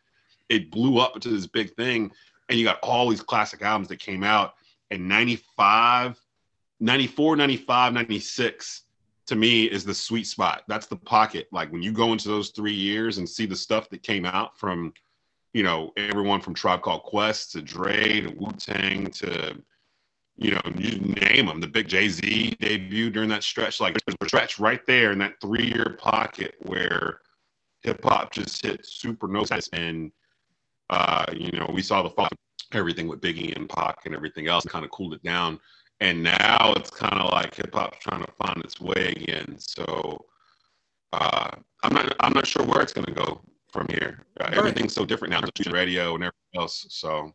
[0.48, 2.12] it blew up into this big thing.
[2.48, 4.54] And you got all these classic albums that came out
[4.90, 6.20] in 95,
[6.80, 8.82] 94, 95, 96
[9.26, 10.62] to me is the sweet spot.
[10.68, 11.48] That's the pocket.
[11.52, 14.58] Like when you go into those three years and see the stuff that came out
[14.58, 14.92] from,
[15.54, 19.56] you know, everyone from Tribe Called Quest to Dre to Wu Tang to
[20.36, 21.60] you know, you name them.
[21.60, 25.18] The big Jay Z debut during that stretch, like there's a stretch right there in
[25.18, 27.20] that three year pocket where
[27.82, 30.12] hip hop just hit super no and
[30.90, 32.28] uh, you know, we saw the fall,
[32.72, 35.58] everything with Biggie and Pac and everything else kind of cooled it down.
[36.00, 39.56] And now it's kind of like hip hop's trying to find its way again.
[39.58, 40.24] So
[41.12, 41.50] uh,
[41.82, 43.40] I'm not I'm not sure where it's going to go
[43.72, 44.26] from here.
[44.40, 45.40] Uh, everything's so different now,
[45.70, 46.86] radio and everything else.
[46.90, 47.32] So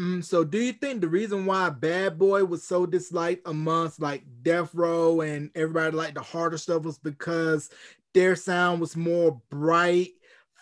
[0.00, 4.22] Mm, so, do you think the reason why Bad Boy was so disliked amongst like
[4.40, 7.68] Death Row and everybody like the harder stuff was because
[8.14, 10.12] their sound was more bright,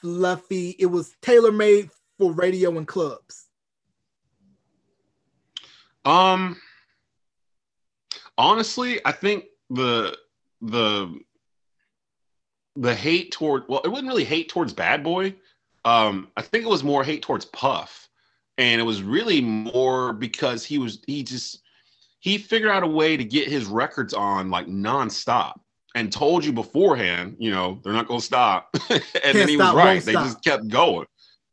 [0.01, 0.75] fluffy?
[0.81, 3.47] It was tailor made for radio and clubs.
[6.05, 6.61] Um,
[8.37, 10.19] honestly, I think the
[10.63, 11.17] the
[12.75, 15.37] the hate toward well, it wasn't really hate towards Bad Boy.
[15.85, 18.08] Um, I think it was more hate towards Puff
[18.59, 21.63] and it was really more because he was he just
[22.19, 25.55] he figured out a way to get his records on like nonstop
[25.95, 28.69] and told you beforehand, you know, they're not going to stop.
[28.91, 30.03] and Can't then he stop, was right.
[30.03, 30.25] They stop.
[30.25, 31.07] just kept going.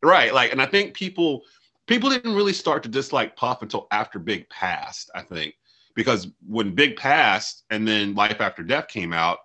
[0.03, 0.33] Right.
[0.33, 1.43] Like, and I think people
[1.87, 5.55] people didn't really start to dislike Puff until after Big passed, I think.
[5.95, 9.37] Because when Big passed and then Life After Death came out,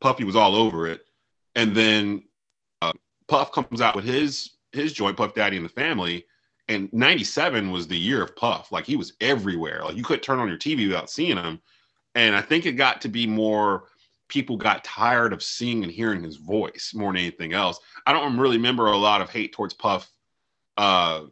[0.00, 1.02] Puffy was all over it.
[1.54, 2.24] And then
[2.80, 2.92] uh,
[3.28, 6.24] Puff comes out with his his joint Puff Daddy and the Family
[6.68, 8.72] and 97 was the year of Puff.
[8.72, 9.82] Like he was everywhere.
[9.84, 11.60] Like you couldn't turn on your TV without seeing him.
[12.14, 13.84] And I think it got to be more
[14.28, 17.78] people got tired of seeing and hearing his voice more than anything else.
[18.06, 20.10] I don't really remember a lot of hate towards Puff
[20.78, 21.24] uh,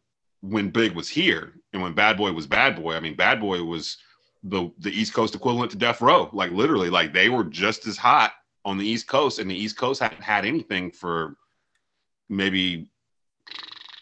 [0.43, 2.95] when Big was here and when Bad Boy was Bad Boy.
[2.95, 3.97] I mean, Bad Boy was
[4.43, 6.29] the the East Coast equivalent to Death Row.
[6.33, 8.33] Like literally, like they were just as hot
[8.67, 11.37] on the East Coast, and the East Coast hadn't had anything for
[12.29, 12.90] maybe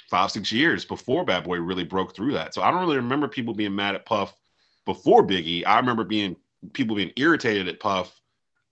[0.08, 2.54] five, six years before Bad Boy really broke through that.
[2.54, 4.34] So I don't really remember people being mad at Puff
[4.86, 5.66] before Biggie.
[5.66, 6.36] I remember being
[6.72, 8.20] people being irritated at Puff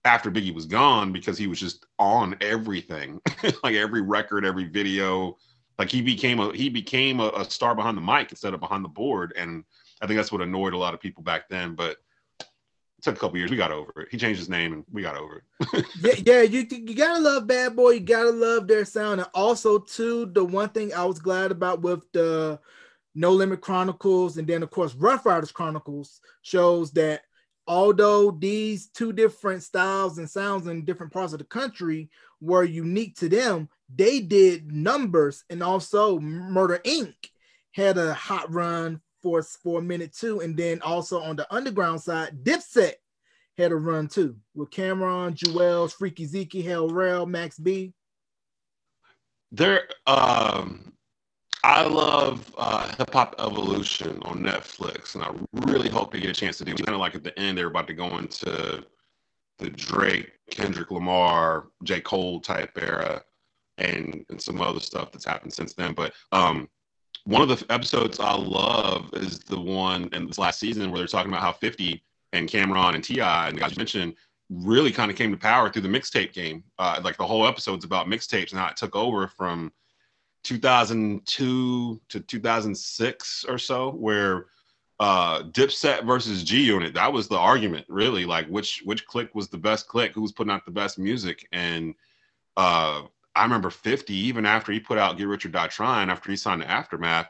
[0.04, 3.20] after Biggie was gone because he was just on everything,
[3.62, 5.36] like every record, every video.
[5.78, 8.82] Like he became a he became a, a star behind the mic instead of behind
[8.82, 9.62] the board, and
[10.00, 11.74] I think that's what annoyed a lot of people back then.
[11.74, 11.98] But
[13.06, 13.50] took a couple years.
[13.50, 14.08] We got over it.
[14.10, 15.86] He changed his name and we got over it.
[16.00, 17.90] yeah, yeah, you you gotta love Bad Boy.
[17.92, 21.82] You gotta love their sound, and also too, the one thing I was glad about
[21.82, 22.60] with the
[23.14, 27.22] No Limit Chronicles, and then of course Ruff Ryders Chronicles shows that
[27.66, 33.16] although these two different styles and sounds in different parts of the country were unique
[33.16, 37.14] to them, they did numbers, and also Murder Inc.
[37.72, 42.00] had a hot run for for a minute too, and then also on the underground
[42.00, 42.92] side, Dipset
[43.58, 47.92] had a run too with Cam'ron, Juelz, Freaky Zeke, Hell Rell, Max B.
[49.50, 50.92] There, um,
[51.64, 55.32] I love uh, Hip Hop Evolution on Netflix, and I
[55.68, 56.74] really hope to get a chance to do.
[56.74, 58.84] Kind of like at the end, they're about to go into
[59.58, 62.00] the Drake, Kendrick Lamar, J.
[62.00, 63.22] Cole type era,
[63.78, 65.94] and and some other stuff that's happened since then.
[65.94, 66.68] But um,
[67.26, 71.08] one of the episodes I love is the one in this last season where they're
[71.08, 72.00] talking about how 50
[72.32, 73.48] and Cam'ron and T.I.
[73.48, 74.14] and the guys you mentioned
[74.48, 76.62] really kind of came to power through the mixtape game.
[76.78, 79.72] Uh, like the whole episode's about mixtapes and how it took over from
[80.44, 84.46] 2002 to 2006 or so, where
[85.00, 86.94] uh, Dipset versus G Unit.
[86.94, 88.24] That was the argument, really.
[88.24, 90.12] Like which which click was the best click?
[90.14, 91.48] Who was putting out the best music?
[91.50, 91.96] And
[92.56, 93.02] uh,
[93.36, 96.36] I remember 50, even after he put out Get Rich or Die Trying, after he
[96.36, 97.28] signed the Aftermath,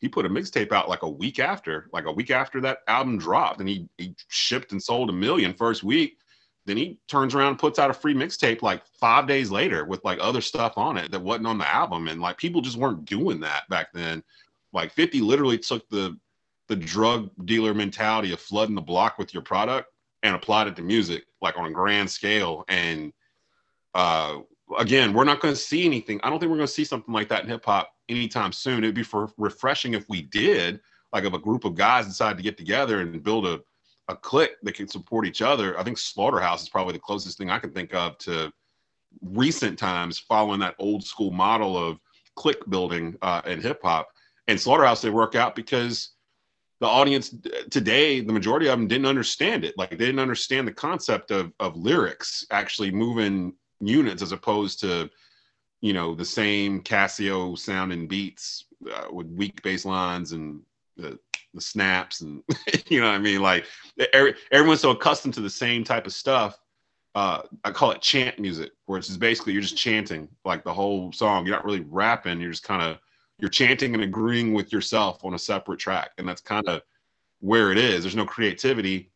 [0.00, 3.18] he put a mixtape out like a week after, like a week after that album
[3.18, 6.18] dropped, and he, he shipped and sold a million first week.
[6.66, 10.04] Then he turns around and puts out a free mixtape like five days later with
[10.04, 12.08] like other stuff on it that wasn't on the album.
[12.08, 14.22] And like people just weren't doing that back then.
[14.72, 16.18] Like 50 literally took the
[16.68, 19.90] the drug dealer mentality of flooding the block with your product
[20.22, 22.64] and applied it to music like on a grand scale.
[22.68, 23.12] And
[23.94, 24.38] uh
[24.78, 26.20] again, we're not going to see anything.
[26.22, 28.84] I don't think we're going to see something like that in hip hop anytime soon.
[28.84, 30.80] It'd be for refreshing if we did,
[31.12, 33.60] like if a group of guys decided to get together and build a
[34.08, 35.78] a clique that can support each other.
[35.78, 38.52] I think Slaughterhouse is probably the closest thing I can think of to
[39.22, 41.98] recent times following that old school model of
[42.36, 44.08] click building uh, in hip hop.
[44.46, 46.10] And Slaughterhouse they work out because
[46.80, 47.34] the audience
[47.70, 49.74] today, the majority of them didn't understand it.
[49.78, 53.54] Like they didn't understand the concept of of lyrics actually moving
[53.86, 55.10] units as opposed to
[55.80, 60.60] you know the same Casio sounding beats uh, with weak bass lines and
[60.96, 61.18] the,
[61.52, 62.42] the snaps and
[62.88, 63.42] you know what I mean?
[63.42, 63.66] Like
[64.12, 66.58] every, everyone's so accustomed to the same type of stuff
[67.14, 70.74] uh, I call it chant music where it's just basically you're just chanting like the
[70.74, 71.46] whole song.
[71.46, 72.98] You're not really rapping you're just kind of
[73.38, 76.82] you're chanting and agreeing with yourself on a separate track and that's kind of
[77.40, 78.02] where it is.
[78.02, 79.10] There's no creativity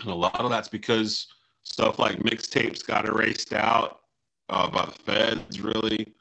[0.00, 1.26] and a lot of that's because
[1.66, 4.00] stuff like mixtapes got erased out
[4.48, 6.14] uh, by the feds really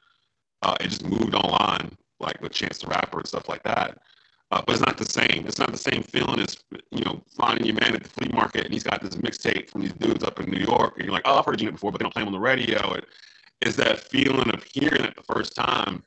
[0.62, 3.99] uh, it just moved online like with chance the rapper and stuff like that
[4.51, 5.45] uh, but it's not the same.
[5.47, 6.58] It's not the same feeling as
[6.91, 9.81] you know finding your man at the flea market and he's got this mixtape from
[9.81, 11.99] these dudes up in New York, and you're like, oh, I've heard you before, but
[11.99, 12.93] they don't play them on the radio.
[12.93, 13.05] It
[13.62, 16.03] is that feeling of hearing it the first time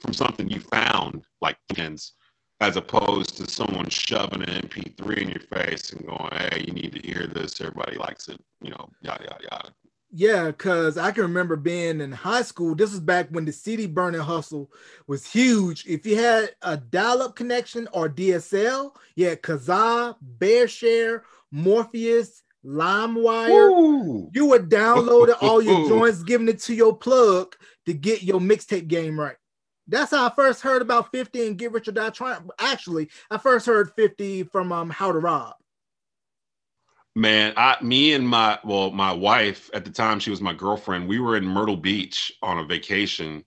[0.00, 2.12] from something you found, like Kens,
[2.60, 6.92] as opposed to someone shoving an MP3 in your face and going, hey, you need
[6.94, 7.60] to hear this.
[7.60, 9.74] Everybody likes it, you know, yada yada yada.
[10.10, 12.74] Yeah, because I can remember being in high school.
[12.74, 14.70] This was back when the CD burning hustle
[15.06, 15.84] was huge.
[15.86, 24.46] If you had a dial up connection or DSL, yeah, Kazaa, BearShare, Morpheus, LimeWire, you
[24.46, 29.18] were downloading all your joints, giving it to your plug to get your mixtape game
[29.20, 29.36] right.
[29.88, 32.48] That's how I first heard about 50 and Get Rich or Die Trying.
[32.58, 35.54] Actually, I first heard 50 from um, How to Rob.
[37.14, 41.08] Man, I, me and my well, my wife at the time, she was my girlfriend.
[41.08, 43.42] We were in Myrtle Beach on a vacation,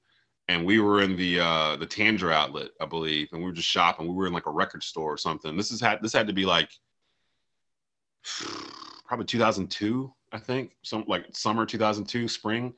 [0.47, 3.67] and we were in the uh, the Tanger outlet, I believe, and we were just
[3.67, 4.07] shopping.
[4.07, 5.55] We were in like a record store or something.
[5.55, 6.71] This is had this had to be like
[9.05, 12.73] probably 2002, I think, some like summer 2002, spring,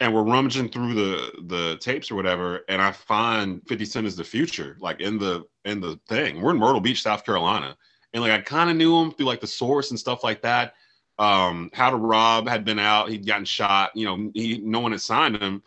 [0.00, 4.16] and we're rummaging through the the tapes or whatever, and I find 50 Cent is
[4.16, 6.40] the future, like in the in the thing.
[6.40, 7.76] We're in Myrtle Beach, South Carolina
[8.12, 10.74] and like I kind of knew him through like the source and stuff like that.
[11.18, 14.92] Um, How to Rob had been out, he'd gotten shot, you know, he no one
[14.92, 15.62] had signed him.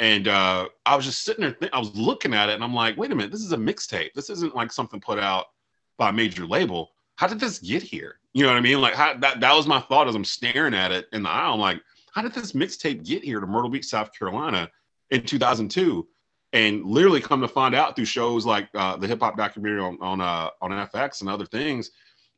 [0.00, 2.74] And uh, I was just sitting there, th- I was looking at it, and I'm
[2.74, 4.12] like, wait a minute, this is a mixtape.
[4.14, 5.46] This isn't like something put out
[5.98, 6.90] by a major label.
[7.14, 8.18] How did this get here?
[8.32, 8.80] You know what I mean?
[8.80, 11.54] Like how, that that was my thought as I'm staring at it in the aisle.
[11.54, 11.80] I'm like,
[12.14, 14.70] how did this mixtape get here to Myrtle Beach, South Carolina
[15.10, 16.06] in 2002?
[16.54, 19.98] and literally come to find out through shows like uh, the hip hop documentary on
[20.00, 21.90] on uh, on FX and other things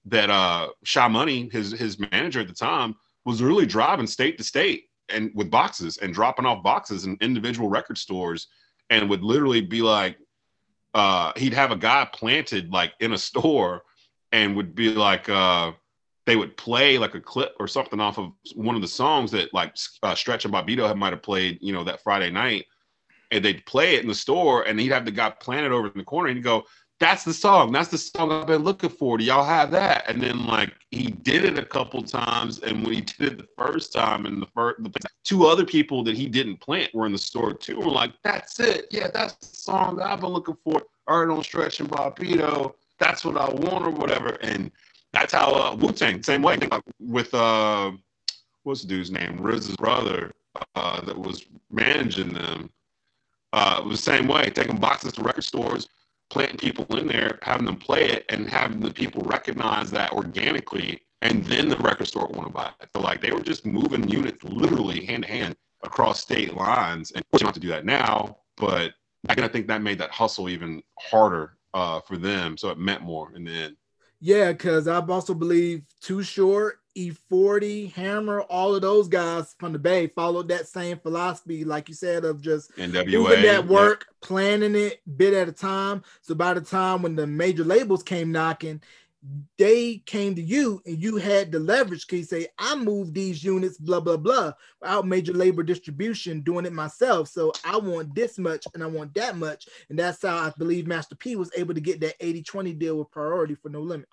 [0.06, 4.44] that uh, Sha Money, his his manager at the time, was really driving state to
[4.44, 8.48] state and with boxes and dropping off boxes in individual record stores,
[8.90, 10.16] and would literally be like,
[10.94, 13.82] uh, he'd have a guy planted like in a store,
[14.32, 15.28] and would be like.
[15.28, 15.72] Uh,
[16.26, 19.54] they would play like a clip or something off of one of the songs that
[19.54, 22.66] like uh, Stretch and Bobbito might have played, you know, that Friday night
[23.30, 25.92] and they'd play it in the store, and he'd have the guy planted over in
[25.96, 26.64] the corner, and he'd go,
[27.00, 27.72] "That's the song.
[27.72, 29.18] That's the song I've been looking for.
[29.18, 32.94] Do y'all have that?" And then like he did it a couple times, and when
[32.94, 34.92] he did it the first time, and the first the
[35.24, 37.80] two other people that he didn't plant were in the store too.
[37.80, 38.86] We're like, "That's it.
[38.90, 42.74] Yeah, that's the song that I've been looking for." Art on Stretch and Bobbito.
[42.98, 44.38] That's what I want or whatever.
[44.40, 44.72] And
[45.20, 46.58] that's how uh, Wu Tang same way
[47.00, 47.90] with uh,
[48.64, 49.38] what's the dude's name?
[49.38, 50.32] RZA's brother
[50.74, 52.70] uh, that was managing them
[53.52, 55.88] uh, it was the same way, taking boxes to record stores,
[56.28, 61.00] planting people in there, having them play it, and having the people recognize that organically,
[61.22, 62.88] and then the record store want to buy it.
[62.94, 67.24] So like they were just moving units literally hand to hand across state lines, and
[67.32, 68.92] you don't have to do that now, but
[69.28, 73.34] I think that made that hustle even harder uh, for them, so it meant more
[73.34, 73.76] in the end.
[74.20, 79.78] Yeah, because I also believe Too Short E40, Hammer, all of those guys from the
[79.78, 84.74] Bay followed that same philosophy, like you said, of just NWA, doing that work, planning
[84.74, 86.02] it bit at a time.
[86.22, 88.80] So by the time when the major labels came knocking,
[89.58, 92.06] they came to you and you had the leverage.
[92.06, 96.66] Can you say, I moved these units, blah, blah, blah, without major labor distribution, doing
[96.66, 97.28] it myself.
[97.28, 99.68] So I want this much and I want that much.
[99.90, 102.98] And that's how I believe Master P was able to get that 80 20 deal
[102.98, 104.08] with priority for no limit.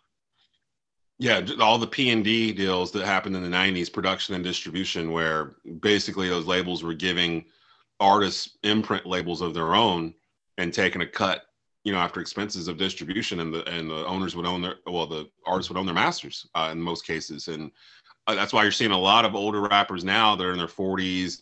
[1.19, 5.12] Yeah, all the P and D deals that happened in the '90s, production and distribution,
[5.12, 7.45] where basically those labels were giving
[7.99, 10.13] artists imprint labels of their own
[10.58, 11.45] and taking a cut,
[11.83, 15.07] you know, after expenses of distribution, and the and the owners would own their well,
[15.07, 17.71] the artists would own their masters uh, in most cases, and
[18.27, 20.35] uh, that's why you're seeing a lot of older rappers now.
[20.35, 21.41] They're in their 40s,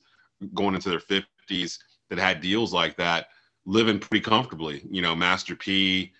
[0.54, 1.77] going into their 50s,
[2.10, 3.27] that had deals like that,
[3.65, 4.82] living pretty comfortably.
[4.89, 6.12] You know, Master P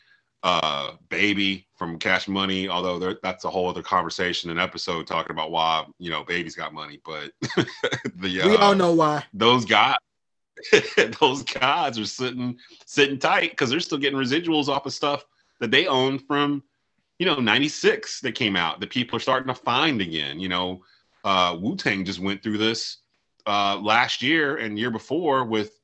[0.44, 5.52] uh, Baby from Cash Money, although that's a whole other conversation and episode talking about
[5.52, 7.32] why you know Baby's got money, but
[8.16, 9.98] the uh, we all know why those guys.
[11.20, 15.26] those gods are sitting sitting tight because they're still getting residuals off of stuff
[15.60, 16.64] that they own from
[17.20, 20.82] you know 96 that came out that people are starting to find again you know.
[21.24, 22.98] Uh wu-tang just went through this
[23.46, 25.80] uh last year and year before with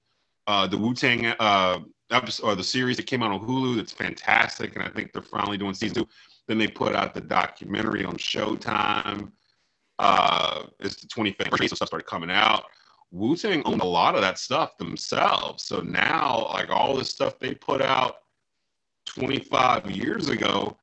[0.47, 1.77] uh the wu-tang uh
[2.09, 5.21] episode or the series that came out on hulu that's fantastic and i think they're
[5.21, 6.07] finally doing season two.
[6.47, 9.31] Then they put out the documentary on showtime.
[9.99, 12.63] Uh it's the 25th anniversary so stuff started coming out
[13.11, 17.53] wu-tang owned a lot of that stuff themselves so now like all the stuff they
[17.53, 18.17] put out
[19.07, 20.77] 25 years ago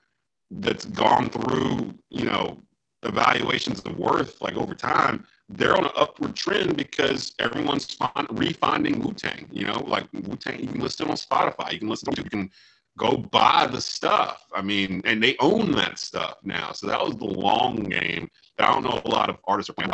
[0.51, 2.61] that's gone through, you know,
[3.03, 9.05] evaluations of worth like over time, they're on an upward trend because everyone's find, refinding
[9.05, 9.49] Wu Tang.
[9.53, 12.51] You know, like Wu Tang, you can listen on Spotify, you can listen you can
[12.97, 14.47] go buy the stuff.
[14.55, 16.73] I mean, and they own that stuff now.
[16.73, 18.31] So that was the long game.
[18.59, 19.93] I don't know a lot of artists are playing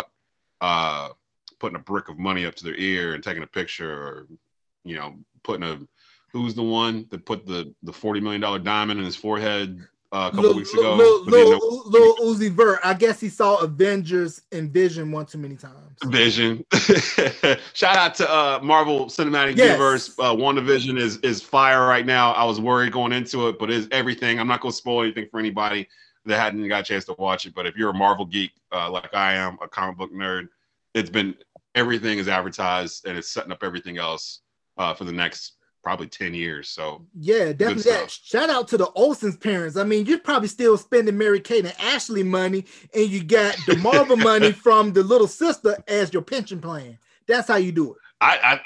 [0.60, 1.08] uh,
[1.60, 4.26] putting a brick of money up to their ear and taking a picture, or
[4.84, 5.78] you know, putting a
[6.32, 10.28] who's the one that put the the forty million dollar diamond in his forehead uh,
[10.32, 10.96] a couple Lil, weeks ago.
[10.96, 12.80] Lil, Lil, Lil, Uzi Vert.
[12.82, 15.98] I guess he saw Avengers and Vision one too many times.
[16.06, 16.64] Vision.
[17.74, 19.66] Shout out to uh, Marvel Cinematic yes.
[19.66, 20.18] Universe.
[20.18, 22.32] Uh, WandaVision is is fire right now.
[22.32, 24.40] I was worried going into it, but it's everything.
[24.40, 25.88] I'm not going to spoil anything for anybody
[26.26, 27.54] that hadn't got a chance to watch it.
[27.54, 30.48] But if you're a Marvel geek uh, like I am, a comic book nerd,
[30.94, 31.36] it's been
[31.74, 34.40] everything is advertised and it's setting up everything else
[34.78, 36.68] uh, for the next probably 10 years.
[36.68, 37.90] So yeah, definitely.
[37.90, 38.06] Yeah.
[38.08, 39.76] Shout out to the Olsen's parents.
[39.76, 43.76] I mean, you're probably still spending Mary Kate and Ashley money, and you got the
[43.76, 46.98] Marvel money from the little sister as your pension plan.
[47.26, 47.98] That's how you do it.
[48.20, 48.60] I, I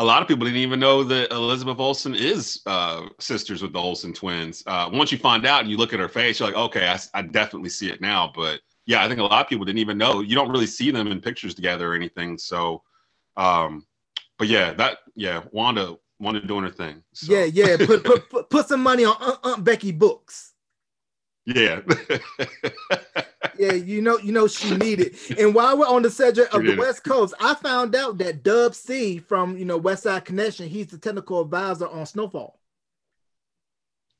[0.00, 3.80] a lot of people didn't even know that Elizabeth Olsen is uh, sisters with the
[3.80, 4.62] Olsen twins.
[4.64, 6.98] Uh, once you find out and you look at her face, you're like, okay, I,
[7.14, 8.30] I definitely see it now.
[8.32, 10.22] But yeah, I think a lot of people didn't even know.
[10.22, 12.38] You don't really see them in pictures together or anything.
[12.38, 12.82] So,
[13.36, 13.86] um,
[14.38, 17.02] but yeah, that yeah, Wanda wanted doing her thing.
[17.12, 17.30] So.
[17.30, 17.76] Yeah, yeah.
[17.76, 20.54] Put, put, put put some money on Aunt, Aunt Becky books.
[21.44, 21.82] Yeah.
[23.58, 25.16] yeah, you know, you know she needed.
[25.38, 28.74] And while we're on the subject of the West Coast, I found out that Dub
[28.74, 32.57] C from you know West Side Connection, he's the technical advisor on Snowfall.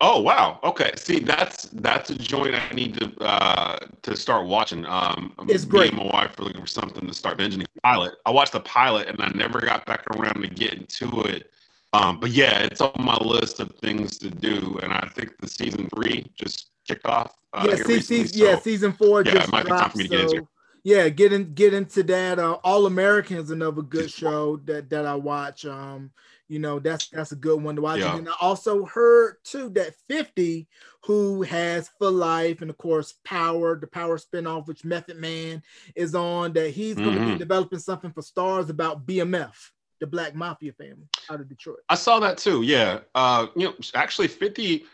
[0.00, 0.60] Oh wow!
[0.62, 4.86] Okay, see that's that's a joint I need to uh to start watching.
[4.86, 5.92] Um, it's great.
[5.92, 7.66] my wife looking for something to start binging.
[7.82, 8.14] Pilot.
[8.24, 11.50] I watched the pilot and I never got back around to getting to it
[11.92, 15.48] um, but yeah, it's on my list of things to do, and I think the
[15.48, 17.34] season three just kicked off.
[17.52, 19.96] Uh, yeah, see, season, so, yeah, season four yeah, just dropped.
[19.96, 20.44] So, get
[20.84, 22.38] yeah, get in, get into that.
[22.38, 25.64] Uh, All Americans, another good show that that I watch.
[25.64, 26.10] Um,
[26.48, 28.00] you know, that's that's a good one to watch.
[28.00, 28.16] Yeah.
[28.16, 30.66] And I also heard too that 50,
[31.04, 35.62] who has For Life and of course Power, the Power spinoff, which Method Man
[35.94, 37.32] is on, that he's going to mm-hmm.
[37.34, 39.54] be developing something for Starz about BMF
[40.00, 41.80] the Black Mafia family out of Detroit.
[41.88, 42.62] I saw that too.
[42.62, 43.00] Yeah.
[43.14, 44.84] Uh, you know, actually, Fifty.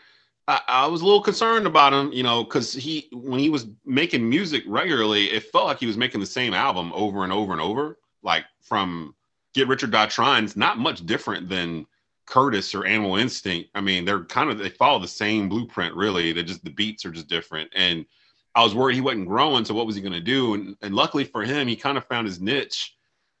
[0.47, 3.67] I, I was a little concerned about him, you know, because he when he was
[3.83, 7.51] making music regularly, it felt like he was making the same album over and over
[7.51, 7.97] and over.
[8.21, 9.14] Like from
[9.55, 11.85] Get Rich or Die Trying's not much different than
[12.25, 13.69] Curtis or Animal Instinct.
[13.73, 16.33] I mean, they're kind of they follow the same blueprint, really.
[16.33, 17.71] They're just the beats are just different.
[17.75, 18.05] And
[18.53, 19.65] I was worried he wasn't growing.
[19.65, 20.53] So what was he going to do?
[20.53, 22.95] And, and luckily for him, he kind of found his niche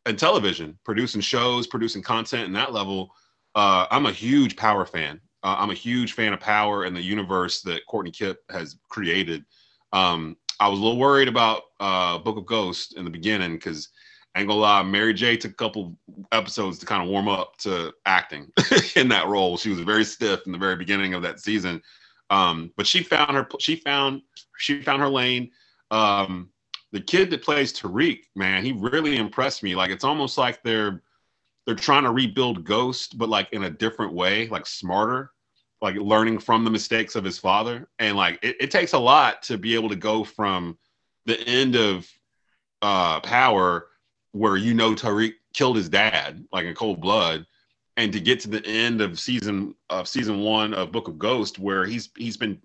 [0.05, 3.13] in television, producing shows, producing content, and that level.
[3.55, 5.21] Uh, I'm a huge Power fan.
[5.43, 9.45] Uh, I'm a huge fan of Power and the universe that Courtney Kip has created.
[9.93, 13.89] Um, I was a little worried about uh, Book of Ghost in the beginning because,
[14.35, 15.97] ain't gonna lie, Mary J took a couple
[16.31, 18.51] episodes to kind of warm up to acting
[18.95, 19.57] in that role.
[19.57, 21.81] She was very stiff in the very beginning of that season,
[22.29, 23.47] um, but she found her.
[23.59, 24.21] She found
[24.57, 25.51] she found her lane.
[25.91, 26.49] Um,
[26.91, 29.75] the kid that plays Tariq, man, he really impressed me.
[29.75, 31.01] Like it's almost like they're
[31.65, 35.31] they're trying to rebuild Ghost, but like in a different way, like smarter,
[35.81, 37.89] like learning from the mistakes of his father.
[37.99, 40.77] And like it, it takes a lot to be able to go from
[41.25, 42.07] the end of
[42.81, 43.87] uh power
[44.35, 47.45] where you know Tariq killed his dad, like in cold blood,
[47.95, 51.57] and to get to the end of season of season one of Book of Ghost,
[51.57, 52.61] where he's he's been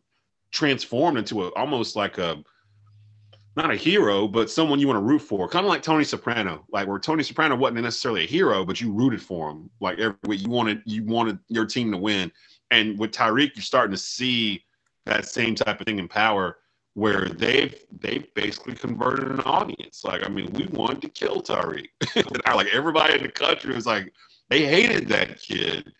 [0.50, 2.42] transformed into a almost like a
[3.56, 6.64] not a hero, but someone you want to root for, kind of like Tony Soprano,
[6.72, 9.70] like where Tony Soprano wasn't necessarily a hero, but you rooted for him.
[9.80, 12.32] Like every you wanted you wanted your team to win.
[12.72, 14.64] And with Tariq, you're starting to see
[15.06, 16.58] that same type of thing in power,
[17.00, 20.04] where they've they've basically converted an audience.
[20.04, 21.86] Like, I mean, we wanted to kill Tariq.
[22.54, 24.12] like everybody in the country was like,
[24.50, 25.90] they hated that kid.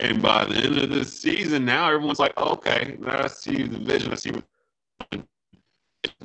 [0.00, 3.78] And by the end of the season, now everyone's like, okay, now I see the
[3.78, 4.10] vision.
[4.10, 4.44] I see what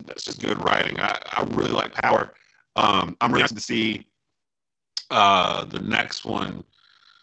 [0.08, 1.00] that's just good writing.
[1.00, 2.34] I, I really like Power.
[2.76, 4.08] Um, I'm really excited to see
[5.12, 6.64] uh, the next one.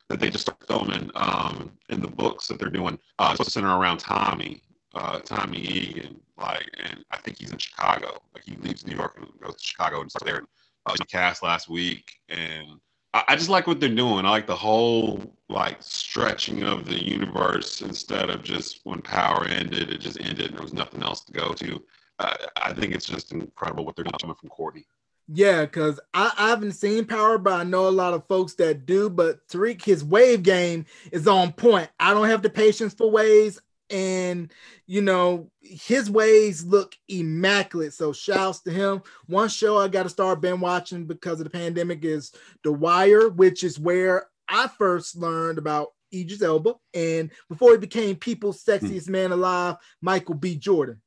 [0.09, 2.97] that they just start filming um, in the books that they're doing.
[3.19, 4.63] Uh, it's supposed to center around Tommy,
[4.95, 8.21] uh, Tommy Egan, like, and I think he's in Chicago.
[8.35, 10.45] Like he leaves New York and goes to Chicago and starts there.
[10.87, 12.79] Uh, he cast last week, and
[13.15, 14.27] I, I just like what they're doing.
[14.27, 19.91] I like the whole like stretching of the universe instead of just when power ended,
[19.91, 21.83] it just ended and there was nothing else to go to.
[22.19, 24.85] Uh, I think it's just incredible what they're doing from Courtney.
[25.27, 28.85] Yeah, because I, I, haven't seen Power, but I know a lot of folks that
[28.85, 29.09] do.
[29.09, 31.89] But Tariq, his wave game is on point.
[31.99, 33.59] I don't have the patience for waves,
[33.91, 34.51] and
[34.87, 37.93] you know his ways look immaculate.
[37.93, 39.03] So shouts to him.
[39.27, 42.33] One show I got to start been watching because of the pandemic is
[42.63, 48.17] The Wire, which is where I first learned about Idris Elba, and before he became
[48.17, 48.71] people's hmm.
[48.71, 50.57] sexiest man alive, Michael B.
[50.57, 51.01] Jordan.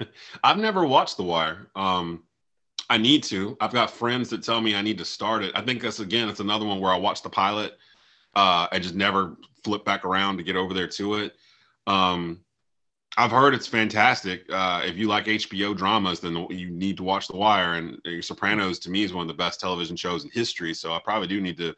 [0.44, 1.68] I've never watched The Wire.
[1.74, 2.24] Um,
[2.88, 3.56] I need to.
[3.60, 5.52] I've got friends that tell me I need to start it.
[5.54, 7.76] I think that's again, it's another one where I watched the pilot.
[8.36, 11.34] Uh, I just never flip back around to get over there to it.
[11.86, 12.40] Um,
[13.16, 14.44] I've heard it's fantastic.
[14.52, 17.74] Uh, if you like HBO dramas, then you need to watch The Wire.
[17.74, 20.74] And Sopranos to me is one of the best television shows in history.
[20.74, 21.74] So I probably do need to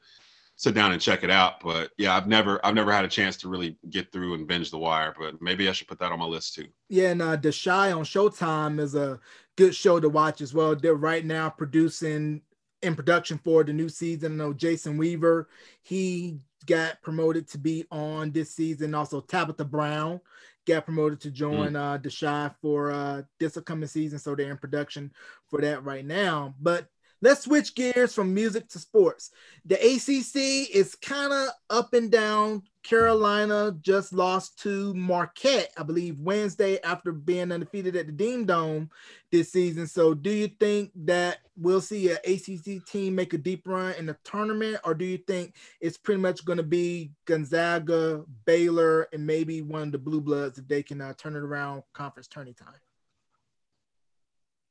[0.57, 1.61] sit down and check it out.
[1.61, 4.73] But yeah, I've never I've never had a chance to really get through and binge
[4.73, 6.67] The Wire, but maybe I should put that on my list too.
[6.89, 9.21] Yeah, and uh, The Chi on Showtime is a
[9.57, 10.75] good show to watch as well.
[10.75, 12.43] They're right now producing
[12.83, 14.33] in production for the new season.
[14.33, 15.49] I know Jason Weaver,
[15.83, 18.95] he got promoted to be on this season.
[18.95, 20.21] Also, Tabitha Brown
[20.67, 21.77] got promoted to join mm.
[21.77, 24.19] uh, The Chi for uh, this upcoming season.
[24.19, 25.11] So they're in production
[25.47, 26.55] for that right now.
[26.61, 26.87] But
[27.21, 29.31] Let's switch gears from music to sports.
[29.65, 32.63] The ACC is kind of up and down.
[32.85, 38.89] Carolina just lost to Marquette, I believe, Wednesday after being undefeated at the Dean Dome
[39.33, 39.87] this season.
[39.89, 44.07] So, do you think that we'll see an ACC team make a deep run in
[44.07, 49.27] the tournament, or do you think it's pretty much going to be Gonzaga, Baylor, and
[49.27, 52.55] maybe one of the Blue Bloods if they can uh, turn it around conference tourney
[52.55, 52.79] time?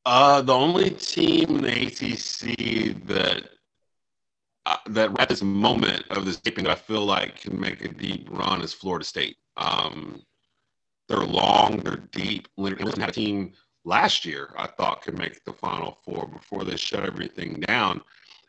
[0.10, 3.43] Uh, the only team in the ACC that
[4.66, 7.89] uh, that at this moment of this taping that I feel like can make a
[7.89, 9.36] deep run is Florida State.
[9.58, 10.22] Um,
[11.10, 12.47] they're long, they're deep.
[12.55, 13.51] Leonard Hamilton had a team
[13.84, 17.99] last year I thought could make the Final Four before they shut everything down.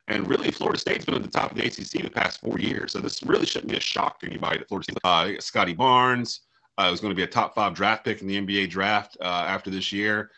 [0.06, 2.92] And really, Florida State's been at the top of the ACC the past four years.
[2.92, 4.98] So this really shouldn't be a shock to anybody that Florida State.
[5.02, 6.42] Uh, Scottie Barnes
[6.78, 9.44] uh, was going to be a top five draft pick in the NBA draft uh,
[9.48, 10.30] after this year.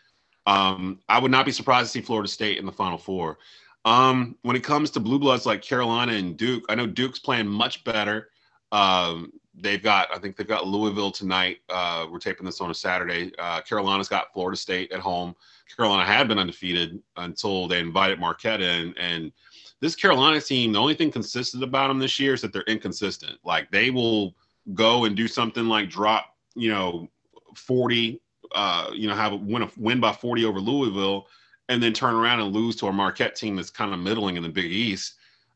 [0.47, 3.39] Um, I would not be surprised to see Florida State in the Final Four.
[3.85, 7.47] Um, when it comes to blue bloods like Carolina and Duke, I know Duke's playing
[7.47, 8.29] much better.
[8.73, 11.59] Um, they've got, I think they've got Louisville tonight.
[11.69, 13.33] Uh, we're taping this on a Saturday.
[13.39, 15.35] Uh, Carolina's got Florida State at home.
[15.77, 18.95] Carolina had been undefeated until they invited Marquette in.
[18.99, 19.33] And
[19.81, 23.39] this Carolina team, the only thing consistent about them this year is that they're inconsistent.
[23.45, 24.35] Like they will
[24.75, 27.09] go and do something like drop, you know,
[27.55, 28.21] 40
[28.53, 31.27] uh, you know, have a win, a win by 40 over Louisville,
[31.69, 34.43] and then turn around and lose to a Marquette team that's kind of middling in
[34.43, 35.15] the Big East.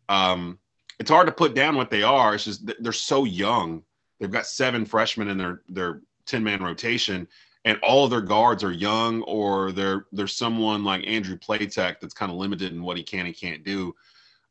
[0.09, 0.59] Um,
[0.99, 2.35] it's hard to put down what they are.
[2.35, 3.83] It's just they're so young.
[4.21, 7.27] They've got seven freshmen in their their 10 man rotation,
[7.65, 12.15] and all of their guards are young, or they're there's someone like Andrew Platek that's
[12.15, 13.95] kind of limited in what he can and can't do.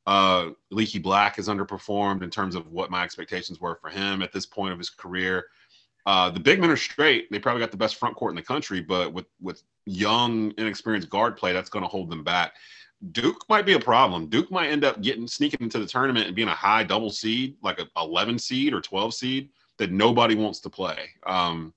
[0.05, 4.33] Uh, Leaky Black has underperformed in terms of what my expectations were for him at
[4.33, 5.45] this point of his career.
[6.05, 7.31] Uh, the big men are straight.
[7.31, 11.09] They probably got the best front court in the country, but with with young, inexperienced
[11.09, 12.53] guard play, that's going to hold them back.
[13.11, 14.27] Duke might be a problem.
[14.27, 17.55] Duke might end up getting sneaking into the tournament and being a high double seed,
[17.61, 21.09] like a 11 seed or 12 seed that nobody wants to play.
[21.25, 21.73] Um,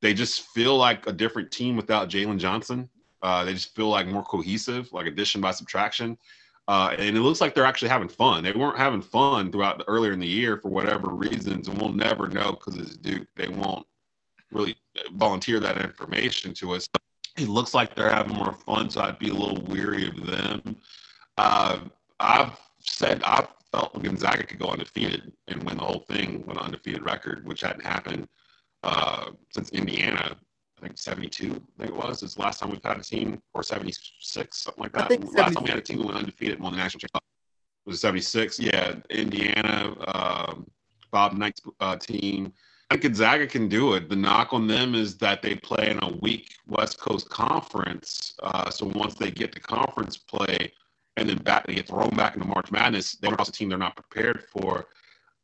[0.00, 2.88] they just feel like a different team without Jalen Johnson.
[3.22, 6.16] Uh, they just feel like more cohesive, like addition by subtraction.
[6.70, 8.44] Uh, and it looks like they're actually having fun.
[8.44, 11.92] They weren't having fun throughout the, earlier in the year for whatever reasons, and we'll
[11.92, 13.26] never know because it's Duke.
[13.34, 13.84] They won't
[14.52, 14.76] really
[15.14, 16.88] volunteer that information to us.
[17.36, 20.76] It looks like they're having more fun, so I'd be a little weary of them.
[21.38, 21.80] Uh,
[22.20, 26.62] I've said I felt Gonzaga could go undefeated and win the whole thing with an
[26.62, 28.28] undefeated record, which hadn't happened
[28.84, 30.36] uh, since Indiana
[30.80, 33.40] I think 72, I think it was, is the last time we've had a team,
[33.52, 35.04] or 76, something like that.
[35.04, 37.00] I think last time we had a team who went undefeated and won the national
[37.00, 37.22] championship
[37.84, 38.58] was 76.
[38.60, 40.66] Yeah, Indiana, um,
[41.10, 42.52] Bob Knight's uh, team.
[42.90, 44.08] I think Gonzaga can do it.
[44.08, 48.34] The knock on them is that they play in a weak West Coast conference.
[48.42, 50.72] Uh, so once they get to conference play
[51.16, 53.78] and then back, they get thrown back into March Madness, they're also a team they're
[53.78, 54.86] not prepared for.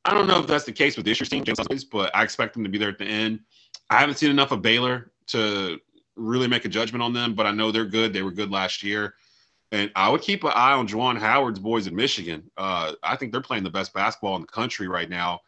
[0.05, 1.45] I don't know if that's the case with this year's team,
[1.91, 3.41] but I expect them to be there at the end.
[3.91, 5.79] I haven't seen enough of Baylor to
[6.17, 8.13] really make a judgment on them, but I know they're good.
[8.13, 9.15] They were good last year.
[9.73, 12.51] And I would keep an eye on Juwan Howard's boys in Michigan.
[12.57, 15.41] Uh, I think they're playing the best basketball in the country right now,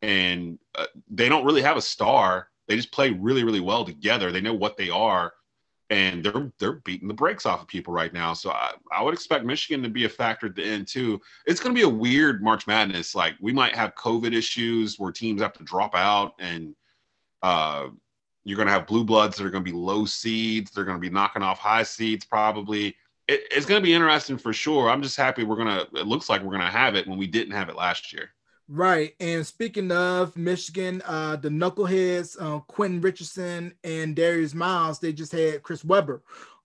[0.00, 2.48] and uh, they don't really have a star.
[2.68, 4.32] They just play really, really well together.
[4.32, 5.34] They know what they are,
[5.90, 8.32] and they're they're beating the brakes off of people right now.
[8.32, 11.20] So I, I would expect Michigan to be a factor at the end too.
[11.46, 13.14] It's going to be a weird March Madness.
[13.14, 16.74] Like we might have COVID issues where teams have to drop out, and
[17.42, 17.88] uh,
[18.46, 20.70] you're going to have blue bloods that are going to be low seeds.
[20.70, 22.96] They're going to be knocking off high seeds probably
[23.28, 24.88] it, it's going to be interesting for sure.
[24.88, 27.18] I'm just happy we're going to, it looks like we're going to have it when
[27.18, 28.30] we didn't have it last year.
[28.68, 29.14] Right.
[29.20, 35.32] And speaking of Michigan, uh, the Knuckleheads, uh, Quentin Richardson and Darius Miles, they just
[35.32, 36.22] had Chris Webber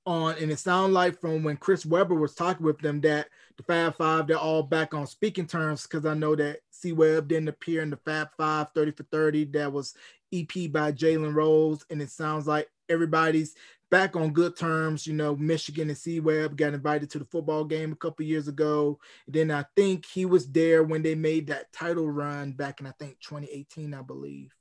[0.08, 0.36] on.
[0.42, 3.28] And it sounded like from when Chris Webber was talking with them that
[3.58, 7.28] the Fab Five, they're all back on speaking terms because I know that C Webb
[7.28, 9.94] didn't appear in the Fab Five 30 for 30 that was
[10.34, 11.86] EP by Jalen Rose.
[11.90, 13.56] And it sounds like everybody's
[13.90, 15.06] back on good terms.
[15.06, 18.48] You know, Michigan and C Webb got invited to the football game a couple years
[18.48, 19.00] ago.
[19.28, 22.88] And then I think he was there when they made that title run back in
[22.88, 24.54] I think 2018, I believe.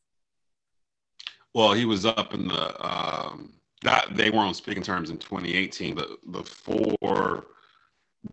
[1.54, 5.94] Well, he was up in the um, that they were on speaking terms in 2018,
[5.94, 7.46] but the before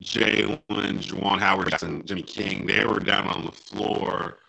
[0.03, 4.39] Jalen, Juwan Howard, Jackson, Jimmy King, they were down on the floor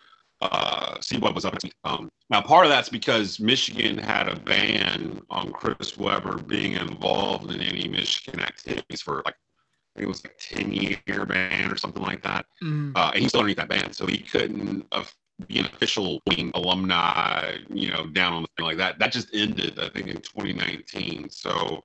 [0.41, 1.57] uh, see what was up.
[1.85, 7.51] Um, now, part of that's because Michigan had a ban on Chris Webber being involved
[7.51, 11.77] in any Michigan activities for like I think it was like ten year ban or
[11.77, 12.93] something like that, mm.
[12.97, 15.05] uh, and he's still underneath that ban, so he couldn't uh,
[15.47, 18.99] be an official wing alumni, you know, down on the thing like that.
[18.99, 21.31] That just ended, I think, in 2019.
[21.31, 21.85] So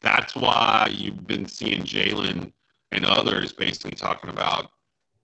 [0.00, 2.52] that's why you've been seeing Jalen
[2.92, 4.70] and others basically talking about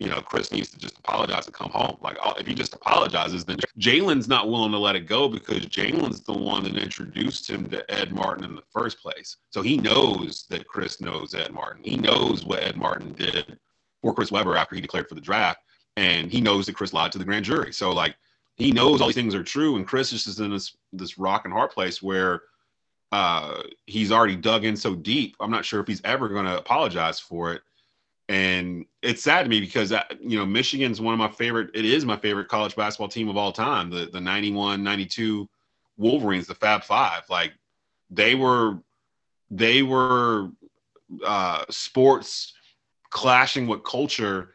[0.00, 1.98] you know, Chris needs to just apologize and come home.
[2.00, 6.22] Like, if he just apologizes, then Jalen's not willing to let it go because Jalen's
[6.22, 9.36] the one that introduced him to Ed Martin in the first place.
[9.50, 11.84] So he knows that Chris knows Ed Martin.
[11.84, 13.58] He knows what Ed Martin did
[14.00, 15.60] for Chris Webber after he declared for the draft.
[15.98, 17.72] And he knows that Chris lied to the grand jury.
[17.74, 18.16] So, like,
[18.56, 19.76] he knows all these things are true.
[19.76, 22.40] And Chris just is in this, this rock and hard place where
[23.12, 25.36] uh, he's already dug in so deep.
[25.40, 27.60] I'm not sure if he's ever going to apologize for it
[28.30, 31.70] and it's sad to me because uh, you know Michigan's one of my favorite.
[31.74, 33.90] It is my favorite college basketball team of all time.
[33.90, 35.48] The the 91, 92
[35.96, 37.22] Wolverines, the Fab Five.
[37.28, 37.52] Like
[38.08, 38.78] they were,
[39.50, 40.50] they were
[41.26, 42.52] uh, sports
[43.10, 44.54] clashing with culture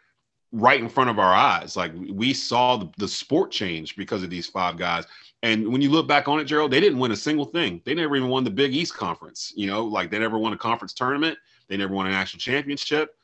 [0.53, 1.75] right in front of our eyes.
[1.75, 5.03] Like we saw the, the sport change because of these five guys.
[5.43, 7.81] And when you look back on it, Gerald, they didn't win a single thing.
[7.83, 9.51] They never even won the Big East Conference.
[9.53, 11.37] You know, like they never won a conference tournament.
[11.67, 13.15] They never won a national championship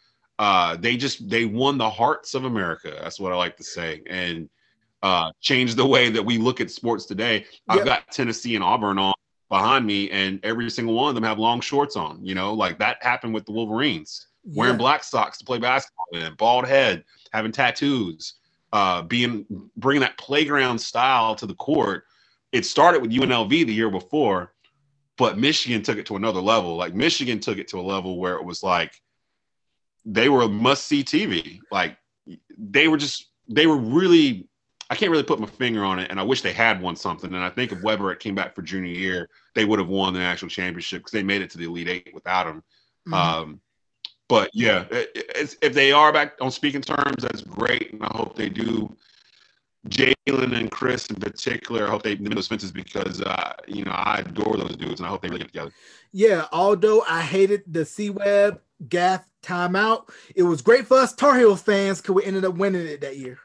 [0.42, 2.98] uh, they just they won the hearts of America.
[3.00, 4.50] That's what I like to say, and
[5.04, 7.46] uh, changed the way that we look at sports today.
[7.70, 9.14] I've got Tennessee and Auburn on
[9.50, 12.26] behind me, and every single one of them have long shorts on.
[12.26, 16.36] You know, like that happened with the Wolverines wearing black socks to play basketball, and
[16.38, 18.34] bald head, having tattoos,
[18.74, 19.46] uh, being
[19.78, 22.06] bringing that playground style to the court.
[22.52, 24.54] It started with UNLV the year before,
[25.20, 26.78] but Michigan took it to another level.
[26.78, 29.01] Like Michigan took it to a level where it was like
[30.06, 31.60] they were a must see TV.
[31.72, 31.98] Like
[32.58, 34.48] they were just they were really
[34.90, 37.34] I can't really put my finger on it, and I wish they had won something.
[37.34, 40.20] And I think if Webber came back for junior year, they would have won the
[40.20, 42.62] national championship because they made it to the Elite Eight without him.
[43.08, 43.14] Mm-hmm.
[43.14, 43.62] Um,
[44.28, 48.36] but yeah, it, if they are back on speaking terms, that's great, and I hope
[48.36, 48.94] they do.
[49.90, 53.92] Jalen and Chris in particular, I hope they nip those fences because uh, you know
[53.92, 55.72] I adore those dudes, and I hope they really get together.
[56.12, 60.10] Yeah, although I hated the C Webb Gaff timeout.
[60.36, 63.18] It was great for us Tar Heels fans because we ended up winning it that
[63.18, 63.40] year.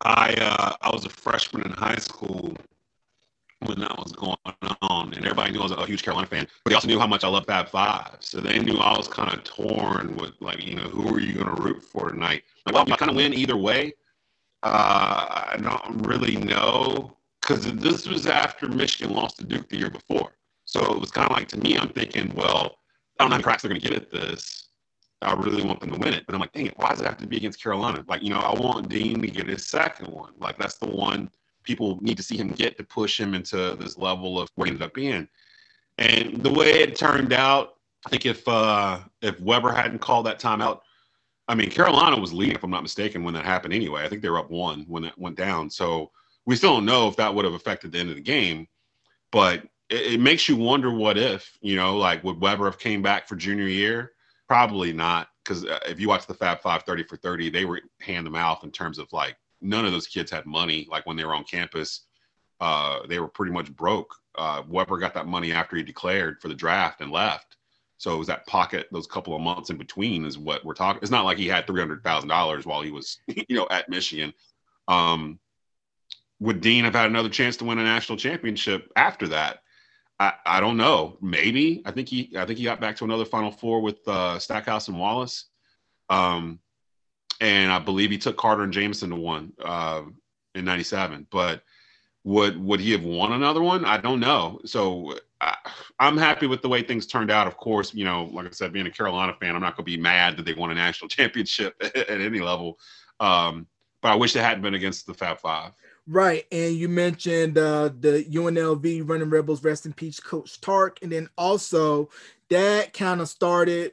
[0.00, 2.56] I uh, I was a freshman in high school
[3.66, 4.36] was going
[4.82, 6.46] on, and everybody knew I was a huge Carolina fan.
[6.64, 9.08] But they also knew how much I love Fab Five, so they knew I was
[9.08, 12.42] kind of torn with like, you know, who are you going to root for tonight?
[12.66, 13.94] Like, well, I kind of win either way.
[14.62, 19.90] Uh, I don't really know because this was after Michigan lost to Duke the year
[19.90, 20.30] before.
[20.64, 22.76] So it was kind of like to me, I'm thinking, well,
[23.18, 24.68] I don't know how cracks they're going to get at this.
[25.20, 27.06] I really want them to win it, but I'm like, dang it, why does it
[27.06, 28.04] have to be against Carolina?
[28.08, 30.32] Like, you know, I want Dean to get his second one.
[30.38, 31.30] Like, that's the one
[31.62, 34.70] people need to see him get to push him into this level of where he
[34.70, 35.28] ended up being.
[35.98, 37.74] And the way it turned out,
[38.06, 40.80] I think if uh, if Webber hadn't called that timeout,
[41.48, 44.04] I mean, Carolina was leading, if I'm not mistaken, when that happened anyway.
[44.04, 45.70] I think they were up one when that went down.
[45.70, 46.10] So
[46.46, 48.68] we still don't know if that would have affected the end of the game.
[49.30, 53.02] But it, it, makes you wonder what if, you know, like would Webber have came
[53.02, 54.12] back for junior year?
[54.48, 55.28] Probably not.
[55.44, 58.30] Because uh, if you watch the Fab Five 30 for 30, they were hand to
[58.30, 60.86] mouth in terms of like none of those kids had money.
[60.90, 62.02] Like when they were on campus,
[62.60, 64.14] uh, they were pretty much broke.
[64.36, 67.56] Uh, Webber got that money after he declared for the draft and left.
[67.98, 71.00] So it was that pocket, those couple of months in between, is what we're talking.
[71.02, 73.88] It's not like he had three hundred thousand dollars while he was, you know, at
[73.88, 74.34] Michigan.
[74.88, 75.38] Um,
[76.40, 79.62] would Dean have had another chance to win a national championship after that?
[80.18, 81.16] I, I don't know.
[81.20, 81.82] Maybe.
[81.84, 84.88] I think he I think he got back to another Final Four with uh, Stackhouse
[84.88, 85.46] and Wallace.
[86.10, 86.58] Um,
[87.42, 90.02] and I believe he took Carter and Jamison to one uh,
[90.54, 91.26] in '97.
[91.28, 91.62] But
[92.22, 93.84] would would he have won another one?
[93.84, 94.60] I don't know.
[94.64, 95.56] So I,
[95.98, 97.48] am happy with the way things turned out.
[97.48, 99.90] Of course, you know, like I said, being a Carolina fan, I'm not going to
[99.90, 102.78] be mad that they won a national championship at, any level.
[103.18, 103.66] Um,
[104.00, 105.72] but I wish it hadn't been against the Fab Five.
[106.06, 111.12] Right, and you mentioned uh, the UNLV Running Rebels, rest in peace, Coach Tark, and
[111.12, 112.08] then also
[112.50, 113.92] that kind of started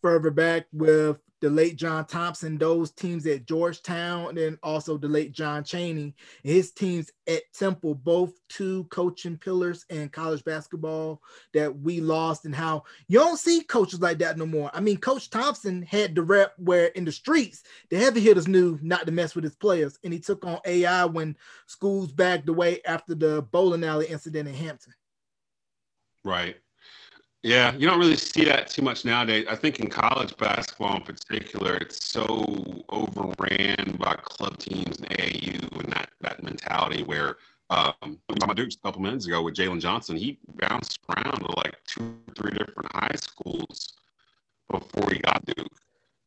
[0.00, 5.32] further back with the late John Thompson, those teams at Georgetown, and also the late
[5.32, 11.20] John Chaney, his teams at Temple, both two coaching pillars in college basketball
[11.52, 14.70] that we lost, and how you don't see coaches like that no more.
[14.72, 18.78] I mean, Coach Thompson had the rep where in the streets, the heavy hitters knew
[18.80, 21.36] not to mess with his players, and he took on AI when
[21.66, 24.94] schools backed away after the bowling alley incident in Hampton.
[26.24, 26.56] Right.
[27.44, 29.44] Yeah, you don't really see that too much nowadays.
[29.50, 32.46] I think in college basketball in particular, it's so
[32.88, 37.36] overran by club teams and AAU and that that mentality where
[37.68, 41.76] um my Duke a couple minutes ago with Jalen Johnson, he bounced around to like
[41.86, 43.92] two or three different high schools
[44.70, 45.68] before he got Duke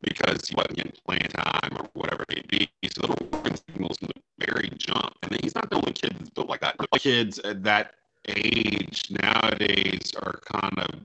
[0.02, 2.90] because he wasn't getting playing time or whatever it may be.
[2.90, 5.16] So little warning signals from the very jump.
[5.24, 6.78] And he's not the only kid that's built like that.
[6.78, 7.96] The kids at that
[8.28, 11.00] age nowadays are kind of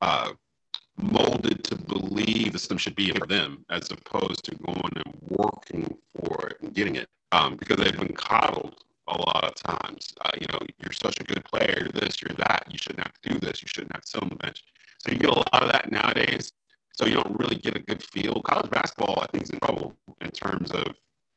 [0.00, 0.32] uh,
[0.96, 5.96] molded to believe the system should be for them as opposed to going and working
[6.14, 10.12] for it and getting it um, because they've been coddled a lot of times.
[10.24, 12.66] Uh, you know, you're such a good player, you're this, you're that.
[12.70, 13.62] You shouldn't have to do this.
[13.62, 14.64] You shouldn't have to sit on the bench.
[14.98, 16.52] So you get a lot of that nowadays.
[16.92, 18.42] So you don't really get a good feel.
[18.42, 20.84] College basketball, I think, is in trouble in terms of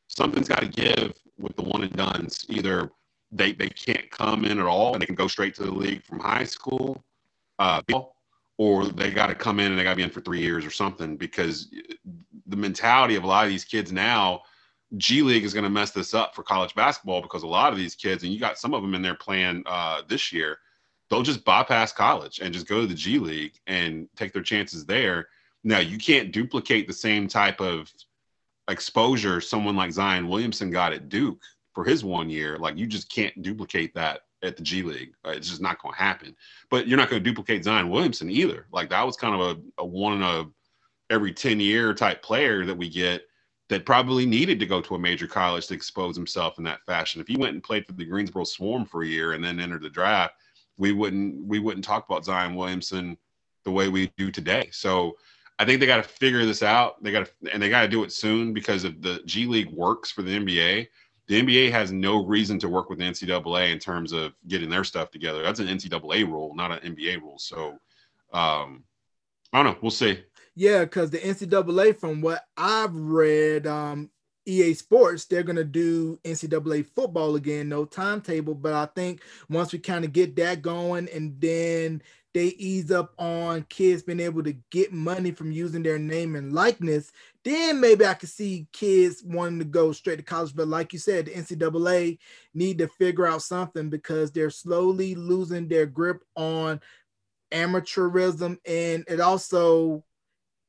[0.07, 2.45] something's got to give with the one and duns.
[2.49, 2.91] Either
[3.31, 6.03] they they can't come in at all and they can go straight to the league
[6.03, 7.03] from high school,
[7.59, 7.81] uh,
[8.57, 10.65] or they got to come in and they got to be in for three years
[10.65, 11.73] or something because
[12.47, 14.41] the mentality of a lot of these kids now.
[14.97, 17.77] G League is going to mess this up for college basketball because a lot of
[17.77, 20.57] these kids, and you got some of them in there playing uh, this year,
[21.09, 24.85] they'll just bypass college and just go to the G League and take their chances
[24.85, 25.29] there.
[25.63, 27.89] Now, you can't duplicate the same type of
[28.67, 31.41] exposure someone like Zion Williamson got at Duke
[31.73, 32.57] for his one year.
[32.57, 35.13] Like you just can't duplicate that at the G League.
[35.25, 36.35] Uh, it's just not going to happen.
[36.69, 38.67] But you're not going to duplicate Zion Williamson either.
[38.71, 40.45] Like that was kind of a, a one in a
[41.09, 43.23] every 10 year type player that we get
[43.69, 47.21] that probably needed to go to a major college to expose himself in that fashion.
[47.21, 49.83] If he went and played for the Greensboro Swarm for a year and then entered
[49.83, 50.33] the draft,
[50.77, 53.17] we wouldn't we wouldn't talk about Zion Williamson
[53.63, 54.69] the way we do today.
[54.71, 55.15] So
[55.59, 57.01] I think they got to figure this out.
[57.03, 59.71] They got to and they got to do it soon because if the G League
[59.71, 60.87] works for the NBA,
[61.27, 64.83] the NBA has no reason to work with the NCAA in terms of getting their
[64.83, 65.41] stuff together.
[65.41, 67.37] That's an NCAA rule, not an NBA rule.
[67.37, 67.77] So
[68.33, 68.83] um,
[69.53, 69.79] I don't know.
[69.81, 70.23] We'll see.
[70.55, 74.09] Yeah, because the NCAA, from what I've read, um,
[74.45, 78.55] EA Sports, they're gonna do NCAA football again, no timetable.
[78.55, 82.01] But I think once we kind of get that going, and then
[82.33, 86.53] they ease up on kids being able to get money from using their name and
[86.53, 87.11] likeness,
[87.43, 90.55] then maybe I could see kids wanting to go straight to college.
[90.55, 92.19] But like you said, the NCAA
[92.53, 96.79] need to figure out something because they're slowly losing their grip on
[97.51, 98.57] amateurism.
[98.65, 100.03] And it also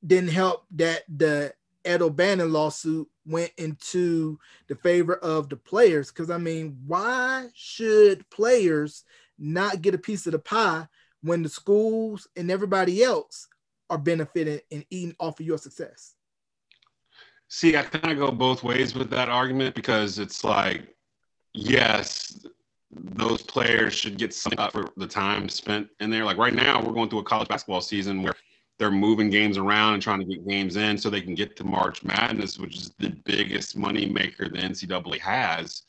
[0.05, 1.53] didn't help that the
[1.85, 6.09] Ed O'Bannon lawsuit went into the favor of the players.
[6.09, 9.05] Because I mean, why should players
[9.39, 10.89] not get a piece of the pie
[11.23, 13.47] when the schools and everybody else
[13.91, 16.15] are benefiting and eating off of your success?
[17.55, 20.97] See, I kind of go both ways with that argument because it's like,
[21.53, 22.47] yes,
[22.91, 26.25] those players should get something up for the time spent in there.
[26.25, 28.33] Like right now, we're going through a college basketball season where
[28.79, 31.65] they're moving games around and trying to get games in so they can get to
[31.65, 35.83] March Madness, which is the biggest money maker the NCAA has.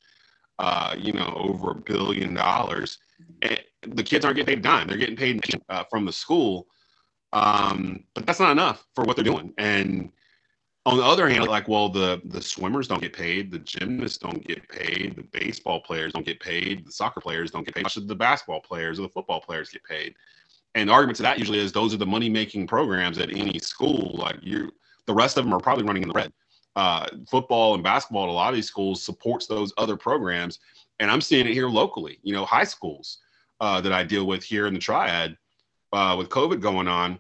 [0.60, 2.98] Uh, you know, over a billion dollars.
[3.42, 3.58] And
[3.88, 6.68] the kids aren't getting paid dime; they're getting paid uh, from the school.
[7.32, 9.54] Um, but that's not enough for what they're doing.
[9.58, 10.12] And
[10.86, 14.46] on the other hand, like, well, the the swimmers don't get paid, the gymnasts don't
[14.46, 17.90] get paid, the baseball players don't get paid, the soccer players don't get paid.
[17.90, 20.16] Should the basketball players or the football players get paid?
[20.76, 23.60] And the argument to that usually is those are the money making programs at any
[23.60, 24.16] school.
[24.16, 24.72] Like you,
[25.06, 26.34] the rest of them are probably running in the red.
[26.76, 30.60] Uh, football and basketball at a lot of these schools supports those other programs,
[31.00, 32.20] and I'm seeing it here locally.
[32.24, 33.20] You know, high schools
[33.62, 35.38] uh, that I deal with here in the Triad
[35.94, 37.20] uh, with COVID going on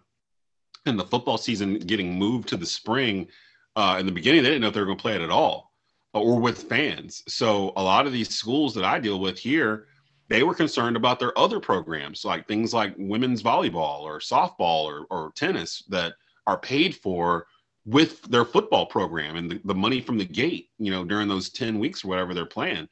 [0.85, 3.27] and the football season getting moved to the spring,
[3.75, 5.29] uh, in the beginning, they didn't know if they were going to play it at
[5.29, 5.71] all
[6.13, 7.23] or with fans.
[7.27, 9.87] So a lot of these schools that I deal with here,
[10.29, 15.05] they were concerned about their other programs, like things like women's volleyball or softball or,
[15.09, 16.13] or tennis that
[16.45, 17.47] are paid for
[17.85, 21.49] with their football program and the, the money from the gate, you know, during those
[21.49, 22.87] 10 weeks or whatever they're playing.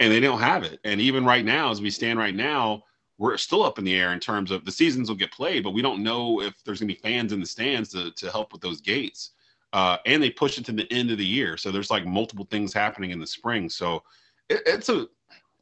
[0.00, 0.80] And they don't have it.
[0.84, 2.82] And even right now, as we stand right now,
[3.18, 5.74] we're still up in the air in terms of the seasons will get played, but
[5.74, 8.52] we don't know if there's going to be fans in the stands to, to help
[8.52, 9.31] with those gates.
[9.72, 11.56] Uh, and they push it to the end of the year.
[11.56, 13.70] So there's like multiple things happening in the spring.
[13.70, 14.02] So
[14.48, 15.06] it, it's a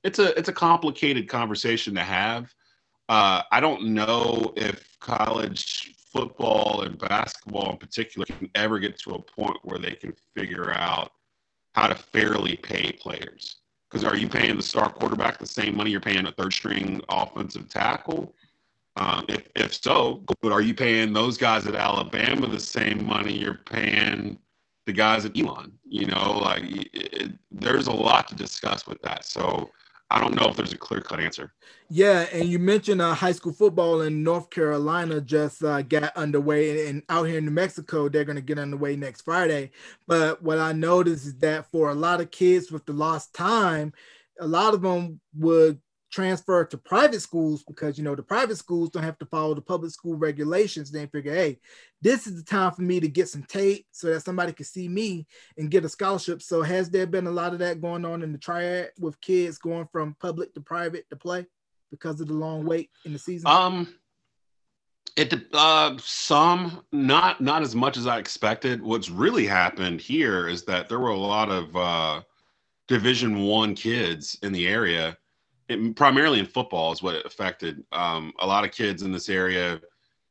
[0.02, 2.52] it's a it's a complicated conversation to have.
[3.08, 9.14] Uh, I don't know if college football and basketball in particular can ever get to
[9.14, 11.12] a point where they can figure out
[11.74, 13.56] how to fairly pay players.
[13.88, 17.00] Because are you paying the star quarterback the same money you're paying a third string
[17.08, 18.34] offensive tackle?
[18.97, 23.38] Um, if, if so, but are you paying those guys at Alabama the same money
[23.38, 24.38] you're paying
[24.86, 25.72] the guys at Elon?
[25.84, 29.24] You know, like it, there's a lot to discuss with that.
[29.24, 29.70] So
[30.11, 31.53] I don't know if there's a clear cut answer.
[31.88, 36.70] Yeah, and you mentioned uh, high school football in North Carolina just uh, got underway,
[36.70, 39.70] and, and, out here in New Mexico, they're going to get underway next Friday.
[40.07, 43.93] But what I noticed is that for a lot of kids with the lost time,
[44.41, 45.80] a lot of them would
[46.11, 49.61] transfer to private schools because you know the private schools don't have to follow the
[49.61, 50.90] public school regulations.
[50.90, 51.58] They figure, hey,
[52.02, 54.88] this is the time for me to get some tape so that somebody can see
[54.88, 56.42] me and get a scholarship.
[56.42, 59.58] So has there been a lot of that going on in the triad with kids
[59.58, 61.46] going from public to private to play
[61.90, 63.50] because of the long wait in the season?
[63.50, 63.94] Um
[65.16, 68.82] it uh some not not as much as I expected.
[68.82, 72.22] What's really happened here is that there were a lot of uh
[72.88, 75.16] division 1 kids in the area
[75.71, 77.85] it, primarily in football is what it affected.
[77.93, 79.81] Um, a lot of kids in this area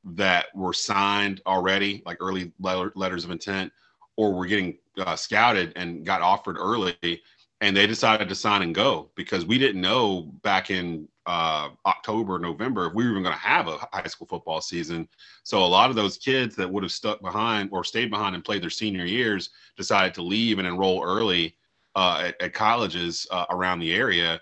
[0.04, 3.72] that were signed already, like early letters of intent,
[4.18, 7.22] or were getting uh, scouted and got offered early,
[7.62, 12.40] and they decided to sign and go because we didn't know back in uh, October,
[12.40, 15.08] November if we were even going to have a high school football season.
[15.44, 18.44] So a lot of those kids that would have stuck behind or stayed behind and
[18.44, 21.56] played their senior years decided to leave and enroll early
[21.96, 24.42] uh, at, at, colleges uh, around the area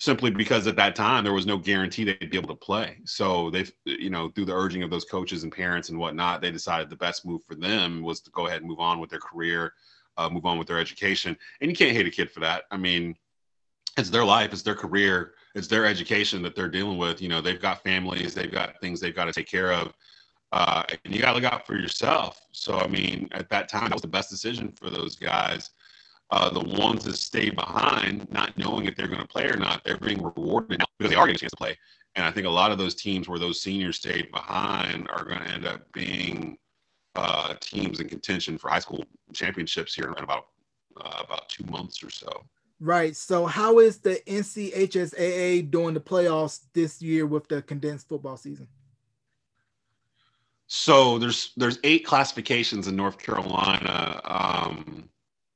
[0.00, 2.96] simply because at that time there was no guarantee they'd be able to play.
[3.04, 6.50] So they, you know, through the urging of those coaches and parents and whatnot, they
[6.50, 9.20] decided the best move for them was to go ahead and move on with their
[9.20, 9.74] career,
[10.16, 11.36] uh, move on with their education.
[11.60, 12.64] And you can't hate a kid for that.
[12.70, 13.14] I mean,
[13.98, 17.20] it's their life, it's their career, it's their education that they're dealing with.
[17.20, 19.92] You know, they've got families, they've got things they've got to take care of.
[20.52, 22.40] Uh, and you got to look out for yourself.
[22.52, 25.70] So, I mean, at that time, that was the best decision for those guys
[26.32, 29.82] uh, the ones that stay behind, not knowing if they're going to play or not,
[29.84, 31.76] they're being rewarded now because they are getting a chance to play.
[32.14, 35.40] And I think a lot of those teams where those seniors stayed behind are going
[35.40, 36.58] to end up being
[37.16, 40.46] uh, teams in contention for high school championships here in about
[40.96, 42.44] uh, about two months or so.
[42.80, 43.14] Right.
[43.14, 48.68] So, how is the NCHSAA doing the playoffs this year with the condensed football season?
[50.72, 54.20] So there's there's eight classifications in North Carolina.
[54.24, 55.08] Um,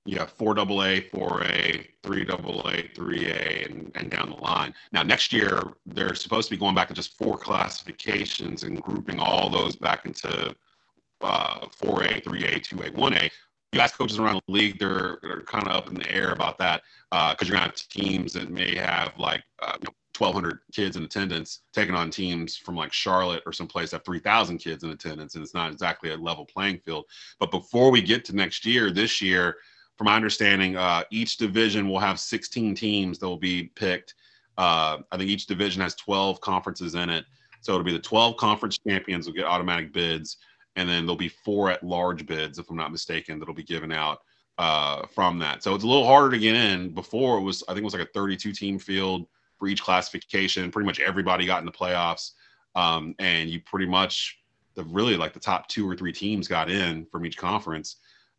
[0.07, 4.37] yeah, four double A, four A, three double A, three A, and, and down the
[4.37, 4.75] line.
[4.93, 9.19] Now next year they're supposed to be going back to just four classifications and grouping
[9.19, 10.55] all those back into
[11.23, 13.31] uh, four A, three A, two A, one A.
[13.73, 16.59] You ask coaches around the league, they're, they're kind of up in the air about
[16.59, 20.61] that because uh, you're gonna have teams that may have like uh, you know, 1,200
[20.73, 24.85] kids in attendance taking on teams from like Charlotte or someplace that have 3,000 kids
[24.85, 27.07] in attendance, and it's not exactly a level playing field.
[27.41, 29.57] But before we get to next year, this year
[29.97, 34.15] from my understanding, uh, each division will have 16 teams that will be picked.
[34.59, 37.25] Uh, I think each division has 12 conferences in it.
[37.61, 40.37] So it'll be the 12 conference champions will get automatic bids,
[40.77, 43.91] and then there'll be four at large bids, if I'm not mistaken, that'll be given
[43.91, 44.21] out
[44.59, 45.63] uh, from that.
[45.63, 46.91] So it's a little harder to get in.
[46.91, 49.27] Before it was, I think it was like a 32 team field
[49.59, 50.71] for each classification.
[50.71, 52.33] Pretty much everybody got in the playoffs,
[52.75, 54.39] um, and you pretty much
[54.75, 57.97] the really like the top two or three teams got in from each conference.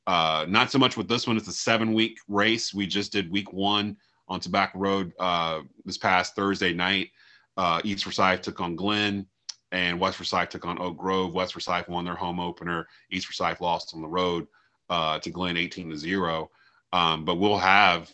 [0.08, 1.38] Uh, not so much with this one.
[1.38, 2.74] It's a seven week race.
[2.74, 3.97] We just did week one
[4.28, 7.10] on Tobacco Road uh, this past Thursday night.
[7.58, 9.26] Uh, East Forsyth took on Glenn,
[9.72, 11.34] and West Forsyth took on Oak Grove.
[11.34, 12.88] West Forsyth won their home opener.
[13.12, 14.47] East Forsyth lost on the road
[14.89, 16.49] uh, to Glenn 18 to 0.
[16.93, 18.12] Um, but we'll have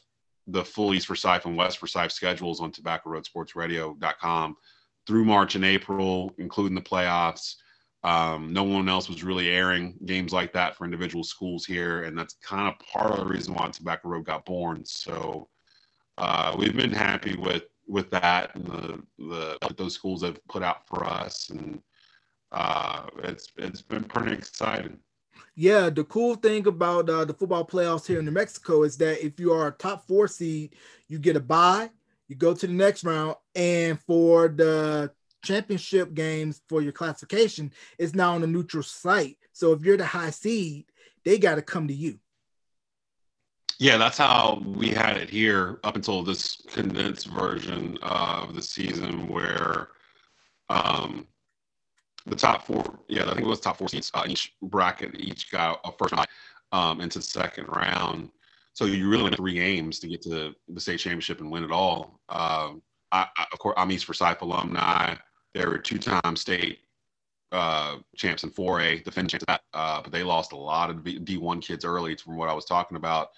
[0.47, 4.55] the full East Forsyth and West Forsyth schedules on tobacco-road-sports-radio.com
[5.07, 7.55] through March and April, including the playoffs.
[8.03, 12.17] Um, no one else was really airing games like that for individual schools here, and
[12.17, 14.83] that's kind of part of the reason why Tobacco Road got born.
[14.85, 15.49] So
[16.17, 20.87] uh, we've been happy with with that and the the those schools have put out
[20.87, 21.81] for us, and
[22.51, 24.97] uh, it's it's been pretty exciting.
[25.55, 29.23] Yeah, the cool thing about uh, the football playoffs here in New Mexico is that
[29.23, 30.75] if you are a top four seed,
[31.07, 31.89] you get a bye,
[32.27, 35.11] you go to the next round, and for the
[35.41, 39.37] championship games for your classification, it's now on a neutral site.
[39.53, 40.85] So if you're the high seed,
[41.23, 42.19] they got to come to you.
[43.79, 49.27] Yeah, that's how we had it here up until this condensed version of the season
[49.27, 49.87] where
[50.69, 51.25] um,
[52.27, 55.51] the top four, yeah, I think it was top four seats uh, each bracket, each
[55.51, 56.27] got a first round
[56.71, 58.29] um, into the second round.
[58.73, 61.71] So you really win three games to get to the state championship and win it
[61.71, 62.19] all.
[62.29, 62.73] Uh,
[63.11, 65.15] I, I, of course, I'm East Forsyth alumni.
[65.53, 66.79] They were two-time state
[67.51, 71.61] uh, champs in 4A, defending champs, that, uh, but they lost a lot of D1
[71.61, 73.29] kids early from what I was talking about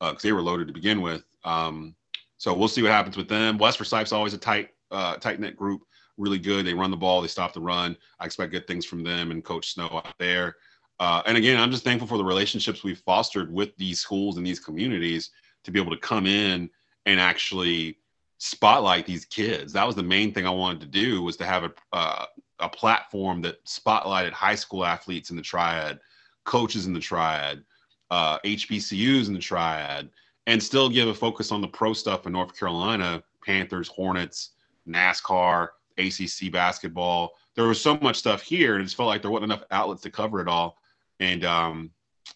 [0.00, 1.24] because uh, they were loaded to begin with.
[1.44, 1.94] Um,
[2.36, 3.56] so we'll see what happens with them.
[3.56, 5.82] West Forsyth's always a tight, uh, tight knit group,
[6.18, 6.66] really good.
[6.66, 7.96] They run the ball, they stop the run.
[8.18, 10.56] I expect good things from them and Coach Snow out there.
[11.00, 14.46] Uh, and again, I'm just thankful for the relationships we've fostered with these schools and
[14.46, 15.30] these communities
[15.64, 16.68] to be able to come in
[17.06, 17.98] and actually
[18.44, 19.72] spotlight these kids.
[19.72, 22.26] That was the main thing I wanted to do was to have a uh,
[22.58, 26.00] a platform that spotlighted high school athletes in the triad,
[26.44, 27.64] coaches in the triad,
[28.10, 30.10] uh, HBCUs in the triad,
[30.48, 34.50] and still give a focus on the pro stuff in North Carolina Panthers, Hornets,
[34.88, 35.68] NASCAR,
[35.98, 37.34] ACC basketball.
[37.54, 40.02] There was so much stuff here, and it just felt like there wasn't enough outlets
[40.02, 40.78] to cover it all.
[41.20, 41.90] And um,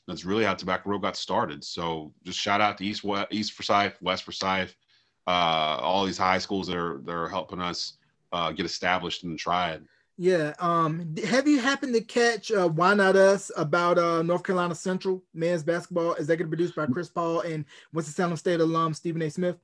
[0.06, 1.64] that's really how Tobacco Road got started.
[1.64, 4.76] So just shout out to East West, East Forsyth, West Forsyth,
[5.26, 7.94] uh, all these high schools that are that are helping us
[8.32, 9.86] uh, get established in the triad.
[10.18, 10.54] Yeah.
[10.60, 15.22] Um, have you happened to catch uh, Why Not Us about uh, North Carolina Central
[15.34, 19.30] men's basketball executive produced by Chris Paul and Winston-Salem State alum Stephen A.
[19.30, 19.56] Smith?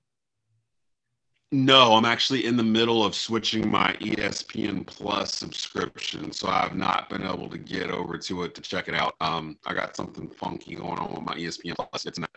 [1.55, 7.11] No, I'm actually in the middle of switching my ESPN Plus subscription, so I've not
[7.11, 9.15] been able to get over to it to check it out.
[9.21, 12.07] Um, I got something funky going on with my ESPN Plus.
[12.07, 12.31] It's not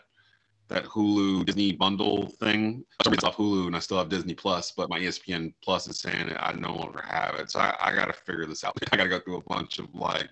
[0.68, 2.84] that Hulu Disney bundle thing.
[3.06, 6.32] It's off Hulu and I still have Disney Plus, but my ESPN Plus is saying
[6.38, 7.50] I no longer have it.
[7.50, 8.76] So I, I got to figure this out.
[8.92, 10.28] I got to go through a bunch of like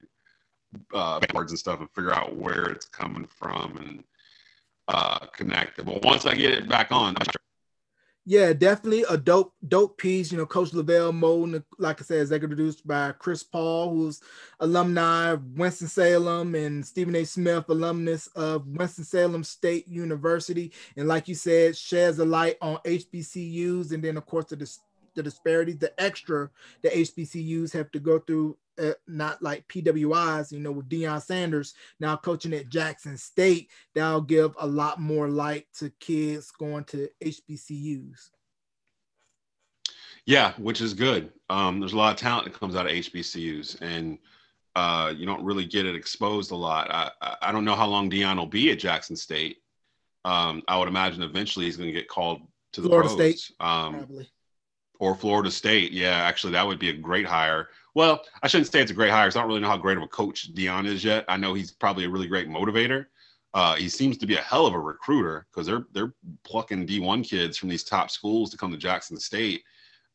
[0.93, 4.05] uh, words and stuff and figure out where it's coming from and
[4.89, 5.87] uh, connect it.
[5.87, 7.15] But once I get it back on,
[8.27, 10.33] yeah, definitely a dope, dope piece.
[10.33, 14.23] You know, Coach LeVelle Moe, like I said, executive produced by Chris Paul, who's
[14.61, 17.25] alumni of Winston-Salem, and Stephen A.
[17.25, 20.73] Smith, alumnus of Winston-Salem State University.
[20.97, 24.79] And like you said, sheds a light on HBCUs and then, of course, the,
[25.15, 26.49] the disparities, the extra
[26.83, 31.75] the HBCUs have to go through uh, not like PWIs, you know, with Deion Sanders
[32.01, 37.09] now coaching at Jackson State, that'll give a lot more light to kids going to
[37.23, 38.31] HBCUs.
[40.27, 41.33] Yeah, which is good.
[41.51, 44.19] Um, there's a lot of talent that comes out of HBCUs, and
[44.75, 46.91] uh, you don't really get it exposed a lot.
[46.91, 49.59] I, I don't know how long Deion will be at Jackson State.
[50.25, 52.41] Um, I would imagine eventually he's going to get called
[52.73, 53.19] to the Florida pros.
[53.19, 54.29] State, um, probably.
[55.01, 55.93] Or Florida State.
[55.93, 57.69] Yeah, actually, that would be a great hire.
[57.95, 59.27] Well, I shouldn't say it's a great hire.
[59.27, 61.25] I don't really know how great of a coach Deion is yet.
[61.29, 63.07] I know he's probably a really great motivator.
[63.55, 67.29] Uh, he seems to be a hell of a recruiter because they're they're plucking D1
[67.29, 69.63] kids from these top schools to come to Jackson State.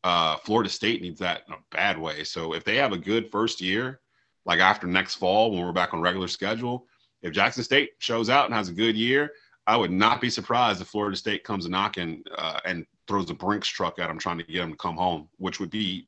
[0.03, 2.23] Uh, Florida State needs that in a bad way.
[2.23, 4.01] So if they have a good first year,
[4.45, 6.85] like after next fall when we're back on regular schedule,
[7.21, 9.31] if Jackson State shows out and has a good year,
[9.69, 13.67] I would not be surprised if Florida State comes knocking uh, and throws a Brinks
[13.67, 16.07] truck at them trying to get them to come home, which would be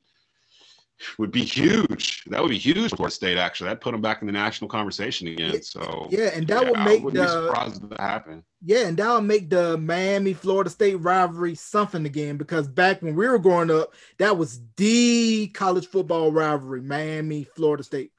[1.16, 2.24] would be huge.
[2.26, 3.38] That would be huge for Florida State.
[3.38, 5.62] Actually, that put them back in the national conversation again.
[5.62, 8.42] So yeah, and that yeah, would make the surprised that happen.
[8.64, 13.14] Yeah, and that would make the Miami Florida State rivalry something again because back when
[13.14, 18.10] we were growing up, that was the college football rivalry, Miami Florida State.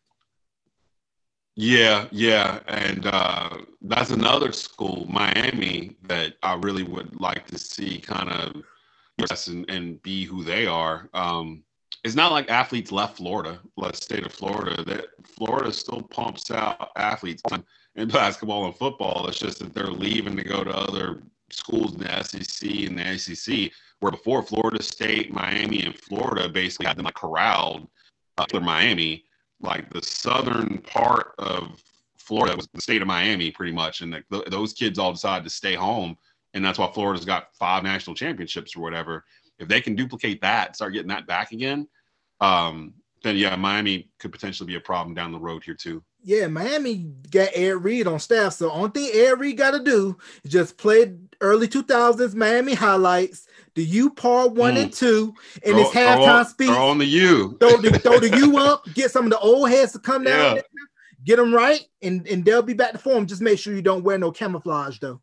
[1.55, 3.49] Yeah, yeah, and uh,
[3.81, 8.63] that's another school, Miami, that I really would like to see kind of
[9.47, 11.09] and, and be who they are.
[11.13, 11.63] Um,
[12.03, 14.83] it's not like athletes left Florida, left state of Florida.
[14.83, 17.43] That Florida still pumps out athletes
[17.95, 19.27] in basketball and football.
[19.27, 23.13] It's just that they're leaving to go to other schools in the SEC and the
[23.13, 23.71] ACC.
[23.99, 27.87] Where before Florida State, Miami, and Florida basically had them like corralled.
[28.37, 29.23] Uh, Miami,
[29.63, 31.81] like the southern part of
[32.17, 35.49] Florida was the state of Miami, pretty much, and the, those kids all decided to
[35.49, 36.15] stay home,
[36.53, 39.25] and that's why Florida's got five national championships or whatever
[39.59, 41.87] if they can duplicate that, start getting that back again,
[42.41, 42.93] um,
[43.23, 46.03] then yeah, Miami could potentially be a problem down the road here too.
[46.23, 48.53] Yeah, Miami got Ed Reed on staff.
[48.53, 53.47] So only thing Ed Reed got to do is just play early 2000s Miami highlights,
[53.75, 54.83] the U part one mm.
[54.83, 55.33] and two,
[55.65, 56.69] and throw, it's halftime speech.
[56.69, 57.57] Throw on the U.
[57.59, 60.57] Throw the, throw the U up, get some of the old heads to come down.
[60.57, 60.61] Yeah.
[61.23, 63.25] get them right, and, and they'll be back to form.
[63.25, 65.21] Just make sure you don't wear no camouflage, though.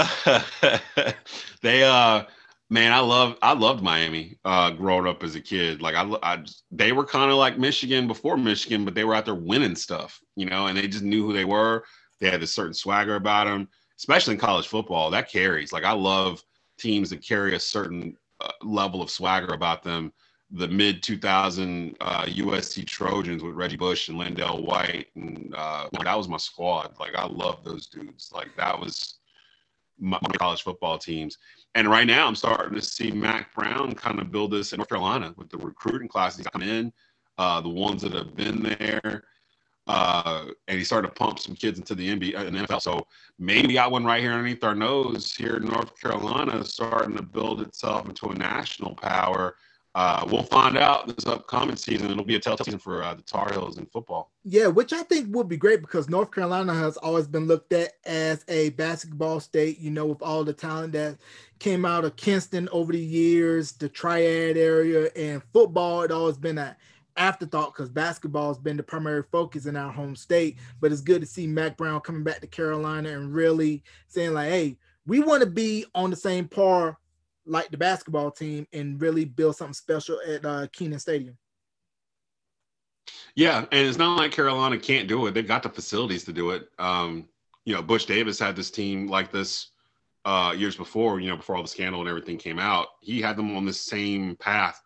[1.62, 2.22] they uh
[2.70, 6.42] man i love i loved miami uh growing up as a kid like i, I
[6.70, 10.20] they were kind of like michigan before michigan but they were out there winning stuff
[10.36, 11.84] you know and they just knew who they were
[12.20, 15.92] they had a certain swagger about them especially in college football that carries like i
[15.92, 16.42] love
[16.80, 20.12] teams that carry a certain uh, level of swagger about them
[20.52, 26.16] the mid 2000 uh, USC Trojans with Reggie Bush and LenDale White, and uh, that
[26.16, 26.94] was my squad.
[26.98, 28.32] Like I love those dudes.
[28.34, 29.18] Like that was
[29.98, 31.38] my, college football teams.
[31.74, 34.88] And right now, I'm starting to see Mack Brown kind of build this in North
[34.88, 36.92] Carolina with the recruiting classes come in,
[37.38, 39.24] uh, the ones that have been there.
[39.92, 42.80] Uh, and he started to pump some kids into the NBA and NFL.
[42.80, 43.06] So
[43.38, 47.60] maybe got one right here underneath our nose here in North Carolina, starting to build
[47.60, 49.56] itself into a national power
[49.94, 52.10] uh, we'll find out this upcoming season.
[52.10, 54.30] It'll be a telltale season for uh, the Tar Heels in football.
[54.44, 57.94] Yeah, which I think would be great because North Carolina has always been looked at
[58.04, 59.80] as a basketball state.
[59.80, 61.18] You know, with all the talent that
[61.58, 66.58] came out of Kinston over the years, the Triad area, and football had always been
[66.58, 66.76] an
[67.20, 70.56] afterthought because basketball has been the primary focus in our home state.
[70.80, 74.50] But it's good to see Mack Brown coming back to Carolina and really saying like,
[74.50, 76.98] "Hey, we want to be on the same par
[77.46, 81.36] like the basketball team and really build something special at uh, Kenan Stadium.
[83.34, 85.34] Yeah, and it's not like Carolina can't do it.
[85.34, 86.68] They've got the facilities to do it.
[86.78, 87.28] Um,
[87.64, 89.70] you know, Butch Davis had this team like this
[90.24, 91.20] uh, years before.
[91.20, 93.72] You know, before all the scandal and everything came out, he had them on the
[93.72, 94.80] same path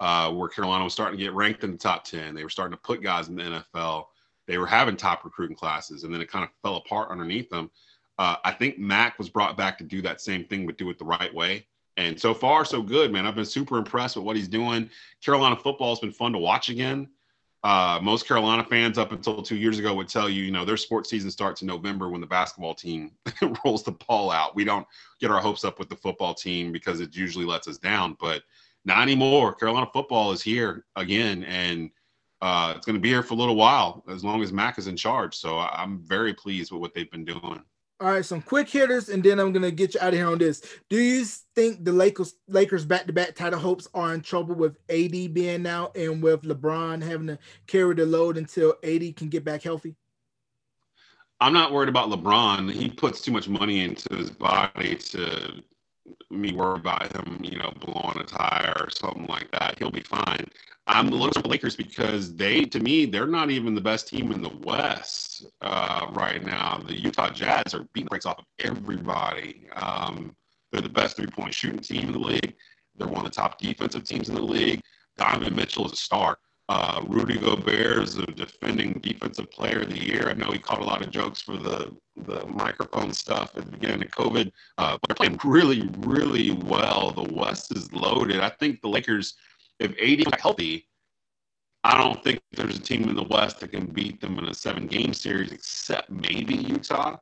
[0.00, 2.34] uh, where Carolina was starting to get ranked in the top ten.
[2.34, 4.06] They were starting to put guys in the NFL.
[4.46, 7.70] They were having top recruiting classes, and then it kind of fell apart underneath them.
[8.18, 10.98] Uh, I think Mack was brought back to do that same thing, but do it
[10.98, 11.66] the right way.
[11.98, 13.26] And so far, so good, man.
[13.26, 14.90] I've been super impressed with what he's doing.
[15.24, 17.08] Carolina football has been fun to watch again.
[17.64, 20.76] Uh, most Carolina fans up until two years ago would tell you, you know, their
[20.76, 23.10] sports season starts in November when the basketball team
[23.64, 24.54] rolls the ball out.
[24.54, 24.86] We don't
[25.20, 28.16] get our hopes up with the football team because it usually lets us down.
[28.20, 28.42] But
[28.86, 29.54] not anymore.
[29.54, 31.90] Carolina football is here again, and
[32.40, 34.86] uh, it's going to be here for a little while as long as Mack is
[34.86, 35.36] in charge.
[35.36, 37.62] So I'm very pleased with what they've been doing.
[37.98, 40.36] All right, some quick hitters, and then I'm gonna get you out of here on
[40.36, 40.60] this.
[40.90, 41.24] Do you
[41.54, 45.66] think the Lakers Lakers back to back title hopes are in trouble with AD being
[45.66, 49.96] out and with LeBron having to carry the load until AD can get back healthy?
[51.40, 52.70] I'm not worried about LeBron.
[52.70, 55.62] He puts too much money into his body to
[56.30, 59.78] me worry about him, you know, blowing a tire or something like that.
[59.78, 60.46] He'll be fine.
[60.88, 64.40] I'm looking for Lakers because they, to me, they're not even the best team in
[64.40, 66.80] the West uh, right now.
[66.86, 69.66] The Utah Jazz are beating breaks off of everybody.
[69.74, 70.36] Um,
[70.70, 72.54] they're the best three point shooting team in the league.
[72.96, 74.80] They're one of the top defensive teams in the league.
[75.16, 76.38] Donovan Mitchell is a star.
[76.68, 80.28] Uh, Rudy Gobert is the defending defensive player of the year.
[80.28, 83.70] I know he caught a lot of jokes for the the microphone stuff at the
[83.72, 87.10] beginning of COVID, uh, they're playing really, really well.
[87.10, 88.40] The West is loaded.
[88.40, 89.34] I think the Lakers,
[89.78, 90.88] if AD healthy,
[91.84, 94.54] I don't think there's a team in the West that can beat them in a
[94.54, 97.18] seven game series, except maybe Utah.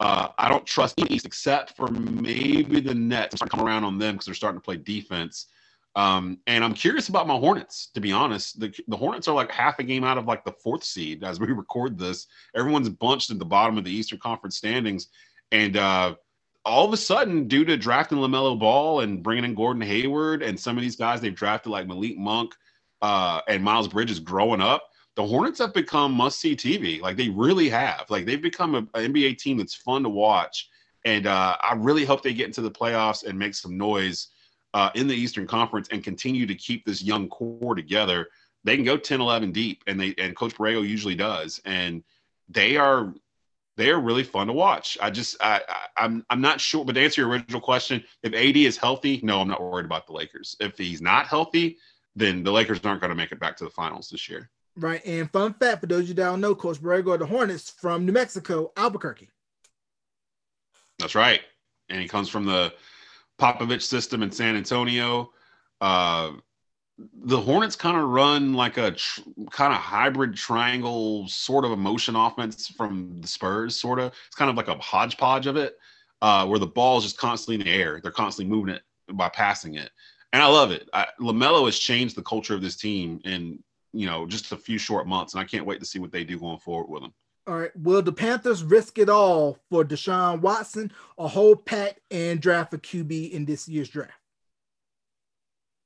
[0.00, 3.36] Uh, I don't trust East except for maybe the Nets.
[3.40, 5.46] I'm come around on them because they're starting to play defense.
[5.94, 8.58] Um, and I'm curious about my Hornets, to be honest.
[8.58, 11.38] The, the Hornets are like half a game out of like the fourth seed as
[11.38, 12.26] we record this.
[12.54, 15.08] Everyone's bunched at the bottom of the Eastern Conference standings.
[15.50, 16.14] And uh,
[16.64, 20.58] all of a sudden, due to drafting LaMelo Ball and bringing in Gordon Hayward and
[20.58, 22.54] some of these guys they've drafted like Malik Monk
[23.02, 27.02] uh, and Miles Bridges growing up, the Hornets have become must see TV.
[27.02, 28.06] Like they really have.
[28.08, 30.70] Like they've become an NBA team that's fun to watch.
[31.04, 34.28] And uh, I really hope they get into the playoffs and make some noise
[34.74, 38.28] uh, in the Eastern Conference and continue to keep this young core together,
[38.64, 42.02] they can go 10, 11 deep, and they and Coach Borrego usually does, and
[42.48, 43.12] they are
[43.76, 44.98] they are really fun to watch.
[45.00, 48.04] I just I, I am I'm, I'm not sure, but to answer your original question,
[48.22, 50.56] if AD is healthy, no, I'm not worried about the Lakers.
[50.60, 51.78] If he's not healthy,
[52.14, 54.50] then the Lakers aren't going to make it back to the finals this year.
[54.76, 55.04] Right.
[55.04, 58.06] And fun fact for those of you that don't know, Coach Borrego the Hornets from
[58.06, 59.28] New Mexico, Albuquerque.
[60.98, 61.40] That's right.
[61.88, 62.72] And he comes from the
[63.38, 65.32] Popovich system in San Antonio.
[65.80, 66.32] Uh,
[67.24, 69.20] the Hornets kind of run like a tr-
[69.50, 74.12] kind of hybrid triangle sort of a motion offense from the Spurs, sort of.
[74.26, 75.78] It's kind of like a hodgepodge of it,
[76.20, 78.00] uh, where the ball is just constantly in the air.
[78.02, 78.82] They're constantly moving it
[79.16, 79.90] by passing it.
[80.32, 80.88] And I love it.
[80.92, 83.20] I, LaMelo has changed the culture of this team.
[83.24, 83.58] in
[83.92, 86.24] you know, just a few short months, and I can't wait to see what they
[86.24, 87.12] do going forward with him.
[87.46, 87.76] All right.
[87.76, 92.78] Will the Panthers risk it all for Deshaun Watson or hold pat and draft a
[92.78, 94.12] QB in this year's draft?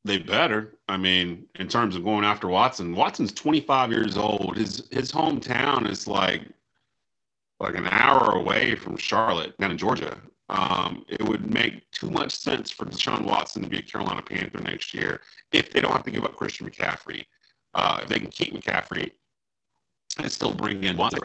[0.05, 0.75] They better.
[0.89, 4.57] I mean, in terms of going after Watson, Watson's 25 years old.
[4.57, 6.43] His his hometown is like
[7.59, 10.17] like an hour away from Charlotte, down in Georgia.
[10.49, 14.61] Um, it would make too much sense for Deshaun Watson to be a Carolina Panther
[14.61, 17.25] next year if they don't have to give up Christian McCaffrey.
[17.75, 19.11] Uh, if they can keep McCaffrey
[20.19, 21.21] and still bring in Watson.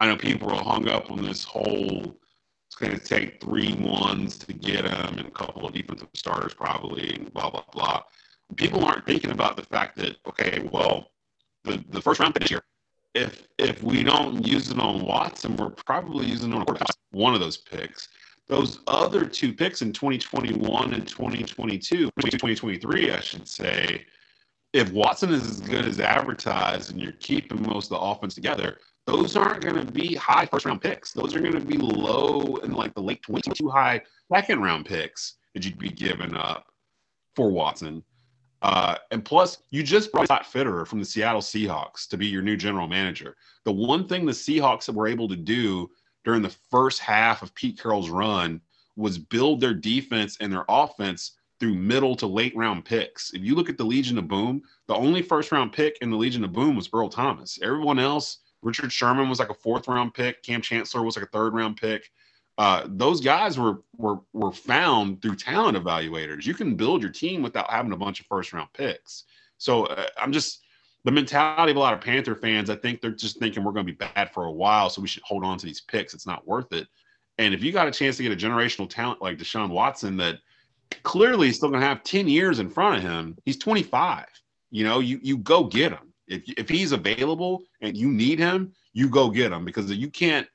[0.00, 2.16] I know people are hung up on this whole.
[2.68, 6.54] It's going to take three ones to get him, and a couple of defensive starters
[6.54, 8.02] probably, and blah blah blah.
[8.56, 11.10] People aren't thinking about the fact that okay, well,
[11.64, 12.62] the, the first round pick year
[13.14, 16.64] if if we don't use it on Watson, we're probably using on
[17.10, 18.08] one of those picks.
[18.48, 24.04] Those other two picks in 2021 and 2022, 2023, I should say,
[24.72, 28.78] if Watson is as good as advertised and you're keeping most of the offense together,
[29.06, 31.12] those aren't going to be high first round picks.
[31.12, 34.02] Those are going to be low in like the late 20s, too high
[34.32, 36.66] second round picks that you'd be giving up
[37.36, 38.02] for Watson.
[38.62, 42.42] Uh, and plus, you just brought Scott Fitterer from the Seattle Seahawks to be your
[42.42, 43.36] new general manager.
[43.64, 45.90] The one thing the Seahawks were able to do
[46.24, 48.60] during the first half of Pete Carroll's run
[48.94, 51.32] was build their defense and their offense
[51.62, 53.32] through middle to late round picks.
[53.32, 56.16] If you look at the Legion of Boom, the only first round pick in the
[56.16, 57.58] Legion of Boom was Earl Thomas.
[57.62, 61.30] Everyone else, Richard Sherman was like a fourth round pick, Kam Chancellor was like a
[61.30, 62.10] third round pick
[62.58, 66.46] uh, those guys were were were found through talent evaluators.
[66.46, 69.24] You can build your team without having a bunch of first round picks.
[69.58, 70.60] So uh, I'm just
[71.04, 72.68] the mentality of a lot of Panther fans.
[72.70, 75.08] I think they're just thinking we're going to be bad for a while, so we
[75.08, 76.14] should hold on to these picks.
[76.14, 76.86] It's not worth it.
[77.38, 80.38] And if you got a chance to get a generational talent like Deshaun Watson, that
[81.02, 84.26] clearly still going to have 10 years in front of him, he's 25.
[84.70, 86.12] You know, you you go get him.
[86.26, 90.46] If if he's available and you need him, you go get him because you can't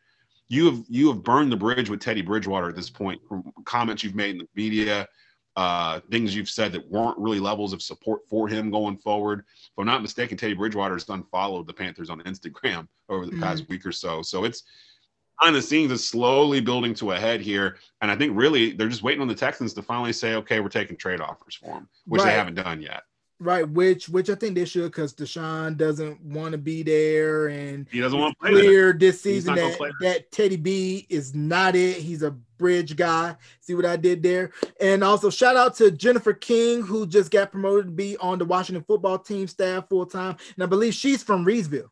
[0.49, 4.03] you have you have burned the bridge with Teddy Bridgewater at this point from comments
[4.03, 5.07] you've made in the media,
[5.55, 9.39] uh, things you've said that weren't really levels of support for him going forward.
[9.39, 13.43] If I'm not mistaken, Teddy Bridgewater has unfollowed the Panthers on Instagram over the mm-hmm.
[13.43, 14.21] past week or so.
[14.21, 14.63] So it's
[15.39, 17.77] behind the scenes is slowly building to a head here.
[18.01, 20.69] And I think really they're just waiting on the Texans to finally say, okay, we're
[20.69, 22.31] taking trade offers for him, which right.
[22.31, 23.03] they haven't done yet.
[23.39, 27.85] Right, which which I think they should because Deshaun doesn't want to be there, and
[27.91, 28.93] he doesn't want to play clear there.
[28.93, 31.97] this season that, that Teddy B is not it.
[31.97, 33.35] He's a bridge guy.
[33.59, 34.53] See what I did there?
[34.81, 38.45] And also shout out to Jennifer King, who just got promoted to be on the
[38.45, 41.89] Washington football team staff full time, and I believe she's from Reidsville.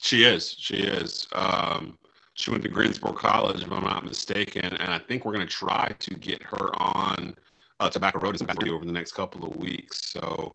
[0.00, 0.54] She is.
[0.58, 1.26] She is.
[1.32, 1.97] Um,
[2.38, 5.52] she went to Greensboro College, if I'm not mistaken, and I think we're going to
[5.52, 7.34] try to get her on
[7.80, 10.12] uh, Tobacco Road over the next couple of weeks.
[10.12, 10.54] So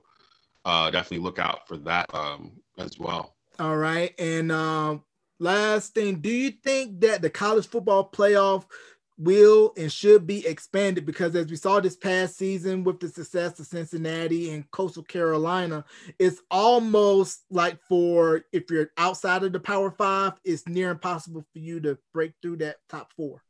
[0.64, 3.36] uh, definitely look out for that um, as well.
[3.60, 4.14] All right.
[4.18, 5.04] And um,
[5.40, 8.64] last thing, do you think that the college football playoff
[9.24, 11.06] will and should be expanded?
[11.06, 15.86] Because as we saw this past season with the success of Cincinnati and Coastal Carolina,
[16.20, 21.60] it's almost like for if you're outside of the Power Five, it's near impossible for
[21.60, 23.42] you to break through that top four.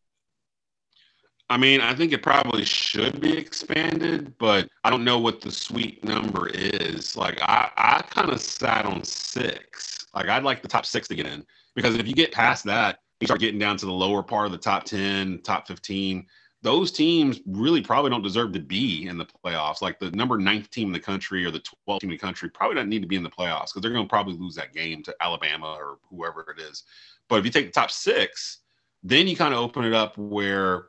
[1.50, 5.52] I mean, I think it probably should be expanded, but I don't know what the
[5.52, 7.16] sweet number is.
[7.16, 10.08] Like, I, I kind of sat on six.
[10.16, 11.46] Like, I'd like the top six to get in
[11.76, 14.52] because if you get past that, you start getting down to the lower part of
[14.52, 16.26] the top 10, top 15.
[16.62, 19.82] Those teams really probably don't deserve to be in the playoffs.
[19.82, 22.50] Like the number ninth team in the country or the 12th team in the country
[22.50, 24.74] probably don't need to be in the playoffs because they're going to probably lose that
[24.74, 26.84] game to Alabama or whoever it is.
[27.30, 28.60] But if you take the top six,
[29.04, 30.88] then you kind of open it up where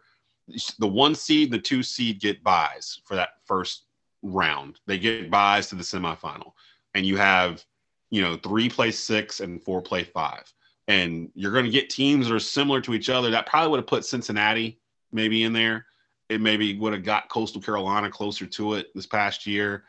[0.79, 3.85] the one seed, the two seed get buys for that first
[4.23, 4.81] round.
[4.87, 6.53] They get buys to the semifinal,
[6.95, 7.65] and you have,
[8.11, 10.53] you know, three play six and four play five,
[10.89, 13.31] and you're going to get teams that are similar to each other.
[13.31, 14.79] That probably would have put Cincinnati
[15.13, 15.87] maybe in there.
[16.29, 19.85] It maybe would have got Coastal Carolina closer to it this past year.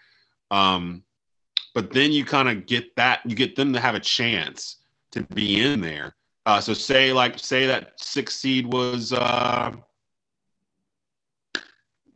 [0.52, 1.03] Um,
[1.74, 4.78] but then you kind of get that you get them to have a chance
[5.11, 6.15] to be in there.
[6.45, 9.72] Uh, so say like say that six seed was uh,
[11.56, 11.64] I'm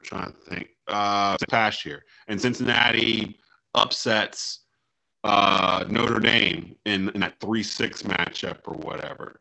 [0.03, 0.69] trying to think.
[0.87, 3.37] Uh, past year, and Cincinnati
[3.75, 4.61] upsets
[5.23, 9.39] uh, Notre Dame in, in that three six matchup or whatever.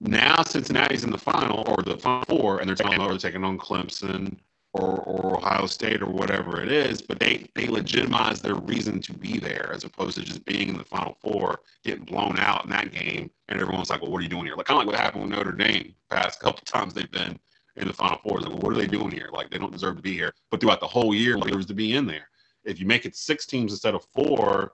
[0.00, 3.58] Now Cincinnati's in the final or the final four, and they're taking over, taking on
[3.58, 4.36] Clemson
[4.72, 7.02] or, or Ohio State or whatever it is.
[7.02, 10.78] But they they legitimize their reason to be there as opposed to just being in
[10.78, 14.22] the final four, getting blown out in that game, and everyone's like, "Well, what are
[14.22, 16.94] you doing here?" Like kind of like what happened with Notre Dame past couple times
[16.94, 17.38] they've been
[17.78, 18.40] in the Final Four.
[18.40, 19.30] Like, well, what are they doing here?
[19.32, 20.32] Like, they don't deserve to be here.
[20.50, 22.28] But throughout the whole year, like, deserves to be in there.
[22.64, 24.72] If you make it six teams instead of four,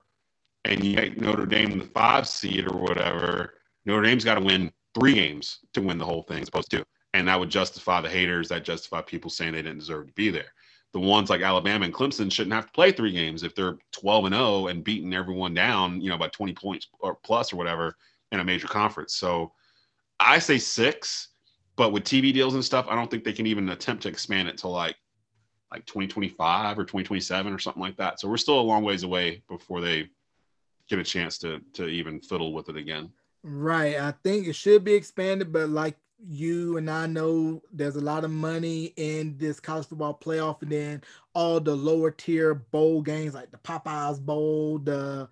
[0.64, 3.54] and you Notre Dame the five seed or whatever,
[3.84, 6.84] Notre Dame's got to win three games to win the whole thing, as opposed to,
[7.12, 8.48] and that would justify the haters.
[8.48, 10.52] That justify people saying they didn't deserve to be there.
[10.92, 14.26] The ones like Alabama and Clemson shouldn't have to play three games if they're 12
[14.26, 17.96] and 0 and beating everyone down, you know, by 20 points or plus or whatever
[18.30, 19.16] in a major conference.
[19.16, 19.52] So
[20.20, 21.28] I say six,
[21.76, 24.48] but with TV deals and stuff, I don't think they can even attempt to expand
[24.48, 24.96] it to like
[25.72, 28.20] like 2025 or 2027 or something like that.
[28.20, 30.08] So we're still a long ways away before they
[30.88, 33.10] get a chance to to even fiddle with it again.
[33.42, 33.96] Right.
[33.96, 35.96] I think it should be expanded, but like
[36.26, 40.72] you and I know there's a lot of money in this college football playoff, and
[40.72, 41.02] then
[41.34, 45.28] all the lower tier bowl games like the Popeyes Bowl, the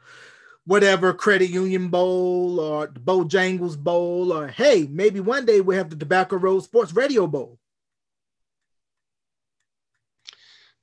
[0.66, 5.90] whatever Credit Union Bowl, or the Bojangles Bowl, or hey, maybe one day we'll have
[5.90, 7.58] the Tobacco Road Sports Radio Bowl.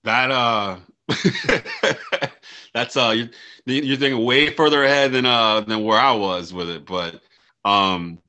[0.04, 0.78] That uh
[2.74, 3.30] that's uh you're,
[3.66, 6.86] you're thinking way further ahead than uh than where I was with it.
[6.86, 7.22] But
[7.66, 8.20] um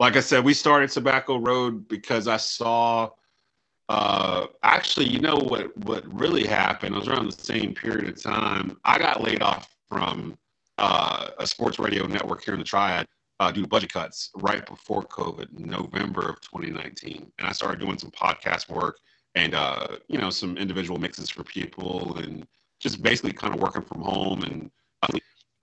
[0.00, 3.10] like I said, we started Tobacco Road because I saw
[3.88, 8.22] uh actually you know what what really happened it was around the same period of
[8.22, 10.38] time i got laid off from
[10.78, 13.06] uh, a sports radio network here in the triad
[13.40, 17.98] uh, due to budget cuts right before covid november of 2019 and i started doing
[17.98, 18.98] some podcast work
[19.34, 22.46] and uh, you know some individual mixes for people and
[22.84, 24.70] just basically kind of working from home and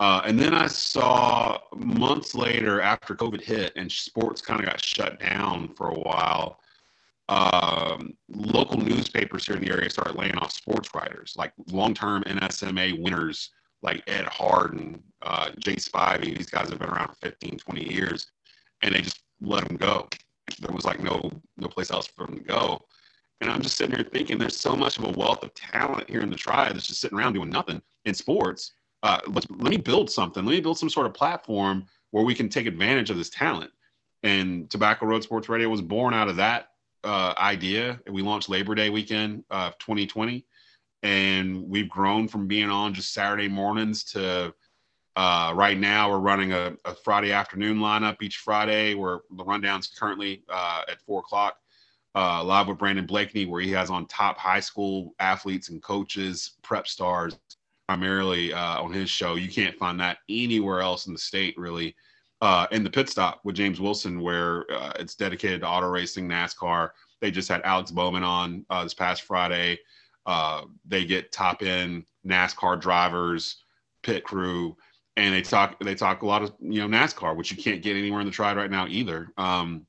[0.02, 4.84] uh, and then I saw months later after COVID hit and sports kind of got
[4.84, 6.60] shut down for a while.
[7.30, 13.00] Um, local newspapers here in the area started laying off sports writers, like long-term NSMA
[13.00, 13.52] winners
[13.84, 16.36] like Ed Hardin, uh, Jay Spivey.
[16.36, 18.32] These guys have been around for 15, 20 years,
[18.82, 20.10] and they just let them go.
[20.60, 22.82] There was like no no place else for them to go.
[23.42, 26.22] And I'm just sitting here thinking there's so much of a wealth of talent here
[26.22, 28.74] in the Triad that's just sitting around doing nothing in sports.
[29.02, 30.46] Uh, let me build something.
[30.46, 33.72] Let me build some sort of platform where we can take advantage of this talent.
[34.22, 36.70] And Tobacco Road Sports Radio was born out of that
[37.04, 38.00] uh, idea.
[38.08, 40.46] We launched Labor Day weekend of 2020.
[41.02, 44.54] And we've grown from being on just Saturday mornings to
[45.16, 49.88] uh, right now we're running a, a, Friday afternoon lineup each Friday where the rundown's
[49.88, 51.58] currently uh, at four o'clock
[52.16, 56.58] uh, live with Brandon Blakeney, where he has on top high school athletes and coaches,
[56.62, 57.38] prep stars,
[57.88, 59.36] primarily uh, on his show.
[59.36, 61.96] You can't find that anywhere else in the state, really.
[62.42, 66.28] Uh, in the pit stop with James Wilson, where uh, it's dedicated to auto racing,
[66.28, 66.90] NASCAR.
[67.20, 69.78] They just had Alex Bowman on uh, this past Friday.
[70.26, 73.58] Uh, they get top end NASCAR drivers,
[74.04, 74.76] pit crew,
[75.18, 75.80] and they talk.
[75.84, 78.32] They talk a lot of you know NASCAR, which you can't get anywhere in the
[78.32, 79.32] Triad right now either.
[79.38, 79.86] Um,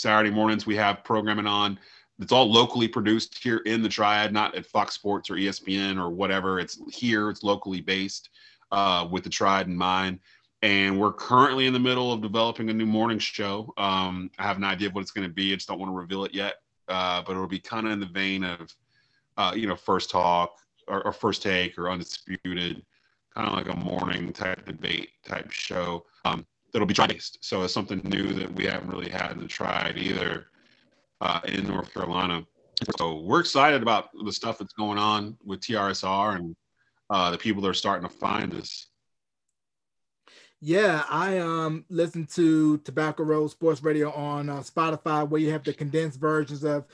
[0.00, 1.78] Saturday mornings we have programming on.
[2.20, 6.10] It's all locally produced here in the Triad, not at Fox Sports or ESPN or
[6.10, 6.58] whatever.
[6.58, 7.30] It's here.
[7.30, 8.30] It's locally based
[8.72, 10.20] uh, with the Triad in mind.
[10.62, 13.72] And we're currently in the middle of developing a new morning show.
[13.78, 15.52] Um, I have an idea of what it's going to be.
[15.52, 16.56] I just don't want to reveal it yet.
[16.88, 18.74] Uh, but it'll be kind of in the vein of,
[19.38, 20.56] uh, you know, first talk
[20.88, 22.82] or, or, first take or undisputed,
[23.34, 26.04] kind of like a morning type debate type show.
[26.24, 27.38] Um, that'll be tri based.
[27.42, 30.46] So it's something new that we haven't really had the Triad either
[31.20, 32.44] uh, in North Carolina.
[32.98, 36.56] So we're excited about the stuff that's going on with TRSR and
[37.10, 38.86] uh, the people that are starting to find us.
[40.62, 45.64] Yeah, I um listen to Tobacco Road Sports Radio on uh, Spotify, where you have
[45.64, 46.84] the condensed versions of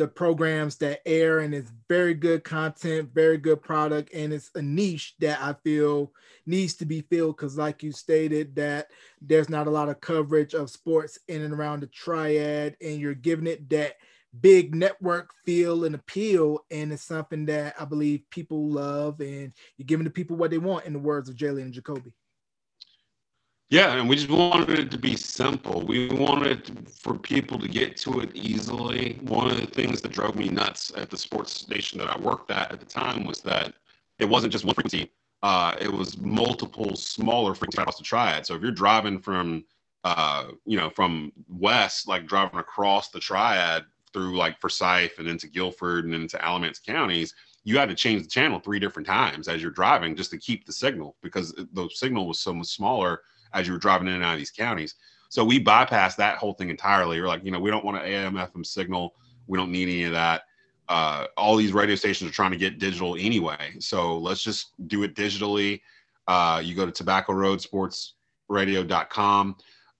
[0.00, 4.62] the programs that air and it's very good content very good product and it's a
[4.62, 6.10] niche that i feel
[6.46, 8.86] needs to be filled because like you stated that
[9.20, 13.12] there's not a lot of coverage of sports in and around the triad and you're
[13.12, 13.96] giving it that
[14.40, 19.84] big network feel and appeal and it's something that i believe people love and you're
[19.84, 22.14] giving the people what they want in the words of jalen and jacoby
[23.70, 25.82] yeah, and we just wanted it to be simple.
[25.86, 29.16] We wanted for people to get to it easily.
[29.22, 32.50] One of the things that drove me nuts at the sports station that I worked
[32.50, 33.74] at at the time was that
[34.18, 35.12] it wasn't just one frequency.
[35.44, 38.44] Uh, it was multiple smaller frequencies to try it.
[38.44, 39.64] So if you're driving from,
[40.02, 45.46] uh, you know, from west, like driving across the triad through like Forsyth and into
[45.46, 49.62] Guilford and into Alamance counties, you had to change the channel three different times as
[49.62, 53.20] you're driving just to keep the signal because the signal was so much smaller
[53.52, 54.94] as you were driving in and out of these counties.
[55.28, 57.20] So we bypassed that whole thing entirely.
[57.20, 59.14] We're like, you know, we don't want an AM FM signal.
[59.46, 60.42] We don't need any of that.
[60.88, 63.74] Uh, all these radio stations are trying to get digital anyway.
[63.78, 65.82] So let's just do it digitally.
[66.26, 67.64] Uh, you go to tobacco road.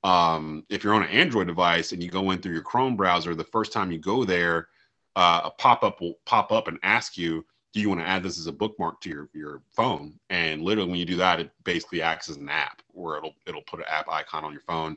[0.02, 3.34] Um, if you're on an Android device and you go in through your Chrome browser,
[3.34, 4.68] the first time you go there,
[5.14, 8.22] uh, a pop up will pop up and ask you, do you want to add
[8.22, 10.18] this as a bookmark to your your phone?
[10.28, 13.62] And literally, when you do that, it basically acts as an app where it'll it'll
[13.62, 14.96] put an app icon on your phone.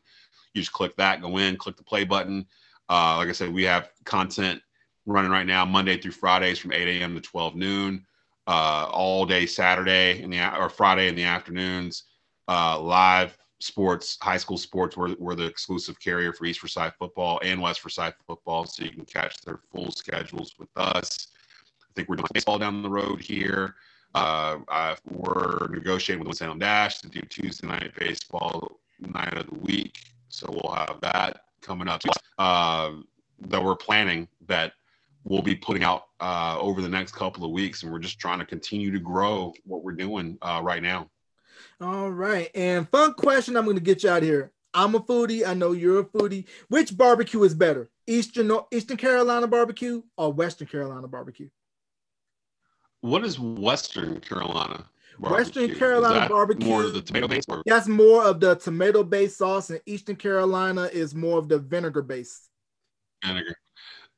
[0.54, 2.46] You just click that, go in, click the play button.
[2.90, 4.62] Uh, like I said, we have content
[5.06, 7.16] running right now, Monday through Fridays from 8 a.m.
[7.16, 8.06] to 12 noon,
[8.48, 12.04] uh, all day Saturday in the or Friday in the afternoons.
[12.48, 17.40] Uh, live sports, high school sports, we're, we're the exclusive carrier for East Forsyth football
[17.44, 21.28] and West Forsyth football, so you can catch their full schedules with us.
[21.94, 23.76] I think we're doing baseball down the road here.
[24.16, 29.60] Uh, I, we're negotiating with Salem Dash to do Tuesday night baseball night of the
[29.60, 30.00] week,
[30.30, 32.02] so we'll have that coming up.
[32.40, 32.94] Uh,
[33.42, 34.74] that we're planning that
[35.24, 38.40] we'll be putting out uh, over the next couple of weeks, and we're just trying
[38.40, 41.08] to continue to grow what we're doing uh, right now.
[41.80, 43.56] All right, and fun question.
[43.56, 44.52] I'm going to get you out here.
[44.74, 45.46] I'm a foodie.
[45.46, 46.46] I know you're a foodie.
[46.70, 51.50] Which barbecue is better, Eastern Eastern Carolina barbecue or Western Carolina barbecue?
[53.04, 54.86] What is Western Carolina?
[55.20, 55.44] Barbecue?
[55.44, 56.70] Western Carolina barbecue.
[56.70, 57.50] More of the tomato based.
[57.66, 62.02] That's more of the tomato based sauce, and Eastern Carolina is more of the vinegar
[62.02, 62.48] based.
[63.26, 63.58] Vinegar.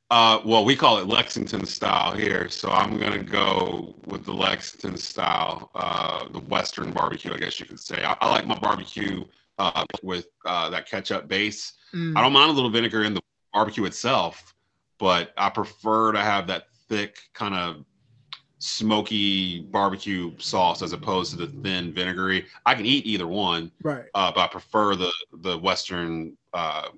[0.08, 4.96] Uh, well, we call it Lexington style here, so I'm gonna go with the Lexington
[4.96, 8.04] style, uh, the Western barbecue, I guess you could say.
[8.04, 9.24] I, I like my barbecue
[9.58, 11.72] uh, with uh, that ketchup base.
[11.92, 12.16] Mm.
[12.16, 13.20] I don't mind a little vinegar in the
[13.52, 14.54] barbecue itself,
[15.00, 17.84] but I prefer to have that thick kind of
[18.58, 22.46] smoky barbecue sauce as opposed to the thin vinegary.
[22.64, 24.04] I can eat either one, right?
[24.14, 26.36] Uh, but I prefer the the Western.
[26.52, 26.88] Uh,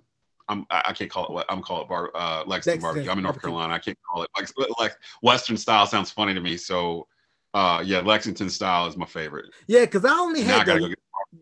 [0.48, 3.10] I'm I can't call it what I'm call it bar uh, Lexington barbecue.
[3.10, 3.74] I'm in North Carolina.
[3.74, 4.48] I can't call it like,
[4.78, 6.56] like Western style sounds funny to me.
[6.56, 7.06] So
[7.54, 9.46] uh, yeah, Lexington style is my favorite.
[9.66, 10.96] Yeah, because I only had the,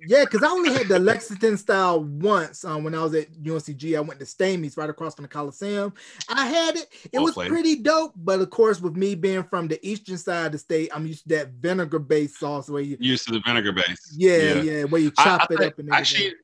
[0.06, 3.96] yeah, because I only had the Lexington style once um, when I was at UNCG.
[3.96, 5.92] I went to Stamey's right across from the Coliseum.
[6.28, 6.88] I had it.
[7.04, 7.48] It well was played.
[7.48, 8.12] pretty dope.
[8.16, 11.24] But of course, with me being from the eastern side of the state, I'm used
[11.24, 14.14] to that vinegar based sauce where you used to the vinegar base.
[14.16, 16.34] Yeah, yeah, yeah where you chop I, I it up and actually.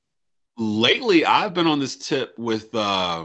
[0.59, 2.75] Lately, I've been on this tip with.
[2.75, 3.25] Uh,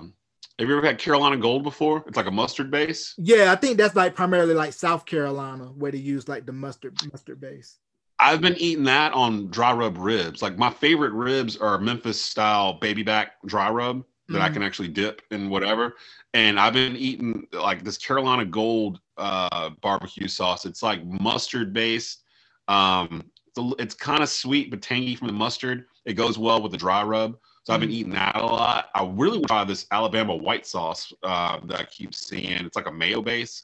[0.60, 2.04] have you ever had Carolina Gold before?
[2.08, 3.14] It's like a mustard base.
[3.18, 6.98] Yeah, I think that's like primarily like South Carolina where they use like the mustard
[7.12, 7.78] mustard base.
[8.20, 10.42] I've been eating that on dry rub ribs.
[10.42, 14.42] Like my favorite ribs are Memphis style baby back dry rub that mm.
[14.42, 15.96] I can actually dip in whatever.
[16.34, 20.66] And I've been eating like this Carolina Gold uh, barbecue sauce.
[20.66, 22.24] It's like mustard based.
[22.68, 23.24] Um,
[23.56, 25.86] it's, it's kind of sweet but tangy from the mustard.
[26.06, 27.38] It goes well with the dry rub.
[27.64, 27.94] So I've been mm.
[27.94, 28.90] eating that a lot.
[28.96, 32.66] I really want to try this Alabama white sauce uh, that I keep seeing.
[32.66, 33.64] It's like a mayo base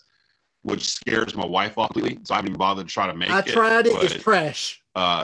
[0.64, 2.20] which scares my wife off completely.
[2.24, 3.48] So I haven't even bothered to try to make I it.
[3.48, 4.04] I tried it.
[4.04, 4.82] It's trash.
[4.96, 5.24] Uh,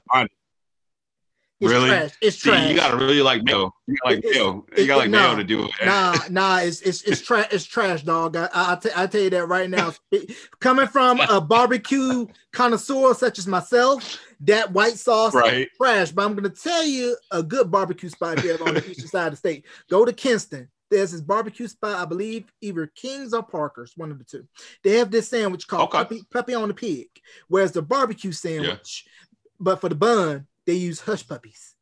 [1.59, 1.89] it's really?
[1.89, 2.11] Trash.
[2.21, 2.69] It's See, trash.
[2.69, 3.73] You gotta really like mayo.
[3.85, 4.65] You gotta like mayo.
[4.77, 5.71] You got like mayo to do it.
[5.83, 7.47] Nah, nah, it's it's it's trash.
[7.51, 8.37] It's trash, dog.
[8.37, 9.93] I I, t- I tell you that right now.
[10.59, 15.67] Coming from a barbecue connoisseur such as myself, that white sauce right.
[15.75, 16.11] trash.
[16.11, 19.33] But I'm gonna tell you a good barbecue spot here on the eastern side of
[19.33, 19.65] the state.
[19.89, 24.17] Go to Kinston there's this barbecue spot, I believe either King's or Parker's, one of
[24.17, 24.47] the two.
[24.83, 25.97] They have this sandwich called okay.
[25.99, 27.07] puppy, puppy on the pig,
[27.47, 29.27] whereas the barbecue sandwich, yeah.
[29.59, 31.75] but for the bun, they use hush puppies.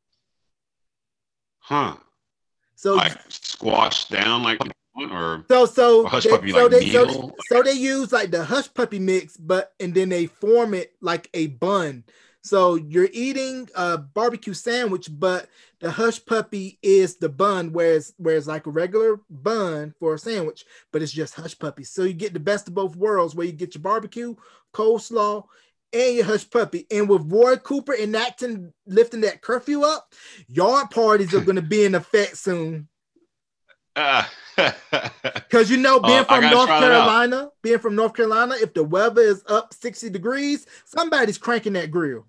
[1.60, 1.98] Huh.
[2.76, 4.60] So like squashed down like
[5.12, 8.32] or so so hush they, puppy so like they, so, they, so they use like
[8.32, 12.04] the hush puppy mix, but and then they form it like a bun.
[12.48, 15.50] So you're eating a barbecue sandwich, but
[15.82, 20.66] the hush puppy is the bun, whereas whereas like a regular bun for a sandwich,
[20.94, 21.84] but it's just hush puppy.
[21.84, 24.36] So you get the best of both worlds, where you get your barbecue,
[24.74, 25.44] coleslaw,
[25.92, 26.88] and your hush puppy.
[26.90, 30.14] And with Roy Cooper enacting lifting that curfew up,
[30.48, 32.88] yard parties are going to be in effect soon.
[34.56, 39.22] Because you know, being uh, from North Carolina, being from North Carolina, if the weather
[39.22, 42.26] is up 60 degrees, somebody's cranking that grill.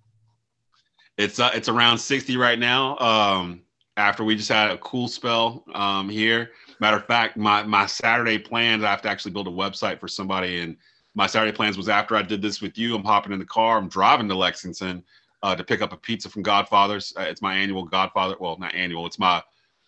[1.19, 2.97] It's uh, it's around 60 right now.
[2.99, 3.63] Um,
[3.99, 6.53] after we just had a cool spell um, here.
[6.81, 10.09] Matter of fact, my my Saturday plans, I have to actually build a website for
[10.09, 10.61] somebody.
[10.61, 10.77] And
[11.15, 13.77] my Saturday plans was after I did this with you, I'm hopping in the car,
[13.77, 15.03] I'm driving to Lexington
[15.43, 17.13] uh, to pick up a pizza from Godfather's.
[17.19, 19.43] Uh, it's my annual Godfather, well, not annual, it's my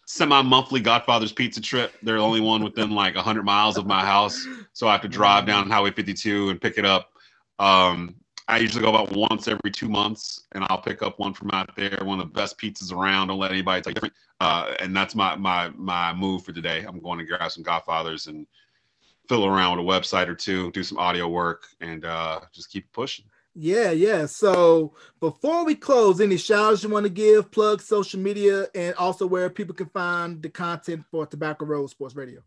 [0.07, 1.95] semi-monthly Godfather's pizza trip.
[2.03, 5.09] They're the only one within like 100 miles of my house, so I have to
[5.09, 7.13] drive down Highway 52 and pick it up.
[7.61, 8.17] Um,
[8.51, 11.75] I usually go about once every two months, and I'll pick up one from out
[11.77, 11.97] there.
[12.03, 13.29] One of the best pizzas around.
[13.29, 14.15] Don't let anybody take different.
[14.41, 16.85] Uh, and that's my my my move for today.
[16.87, 18.49] I'm going to grab some Godfathers and
[19.29, 22.93] fiddle around with a website or two, do some audio work, and uh, just keep
[22.93, 23.25] pushing.
[23.55, 24.27] Yeah, yeah.
[24.27, 28.97] So before we close, any shout outs you want to give, plug social media, and
[28.97, 32.43] also where people can find the content for Tobacco Road Sports Radio.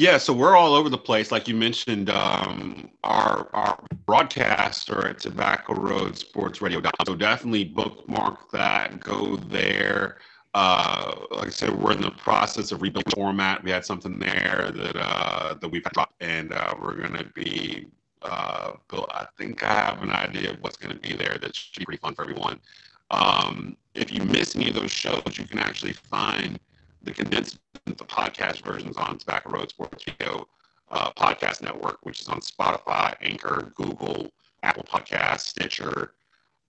[0.00, 1.30] Yeah, so we're all over the place.
[1.30, 6.80] Like you mentioned, um, our our broadcasts are at Tobacco Road Sports Radio.
[7.06, 8.98] So definitely bookmark that.
[9.00, 10.16] Go there.
[10.54, 13.62] Uh, like I said, we're in the process of rebuilding format.
[13.62, 17.86] We had something there that uh, that we've dropped, and uh, we're going to be
[18.22, 18.72] uh.
[18.90, 21.36] I think I have an idea of what's going to be there.
[21.42, 22.58] That should be pretty fun for everyone.
[23.10, 26.58] Um, if you miss any of those shows, you can actually find
[27.02, 30.46] the condensed the podcast versions on Tobacco Road Sports Radio
[30.90, 34.30] uh, Podcast Network, which is on Spotify, Anchor, Google,
[34.62, 36.14] Apple Podcasts, Stitcher,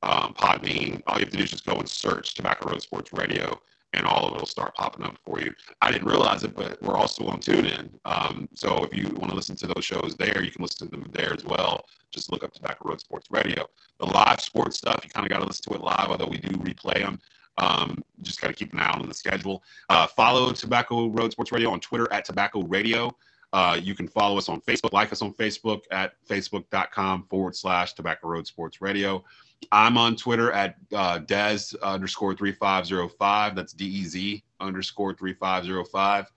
[0.04, 1.02] um, Podbean.
[1.08, 3.60] All you have to do is just go and search Tobacco Road Sports Radio,
[3.94, 5.54] and all of it will start popping up for you.
[5.82, 7.90] I didn't realize it, but we're also on TuneIn.
[8.06, 10.92] Um, so if you want to listen to those shows there, you can listen to
[10.92, 11.86] them there as well.
[12.12, 13.68] Just look up Tobacco Road Sports Radio.
[14.00, 16.38] The live sports stuff, you kind of got to listen to it live, although we
[16.38, 17.20] do replay them.
[17.58, 19.64] Um, just got to keep an eye on the schedule.
[19.90, 23.16] Uh, follow Tobacco Road Sports Radio on Twitter at Tobacco Radio.
[23.54, 27.94] Uh, you can follow us on Facebook, like us on Facebook at facebook.com forward slash
[27.94, 29.24] Tobacco Road Sports Radio.
[29.72, 33.56] I'm on Twitter at uh, Dez underscore 3505.
[33.56, 36.32] That's D E Z underscore 3505.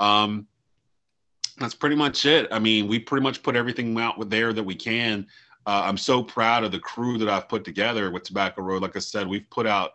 [0.00, 0.46] Um,
[1.58, 2.48] that's pretty much it.
[2.50, 5.26] I mean, we pretty much put everything out there that we can.
[5.66, 8.82] Uh, I'm so proud of the crew that I've put together with Tobacco Road.
[8.82, 9.92] Like I said, we've put out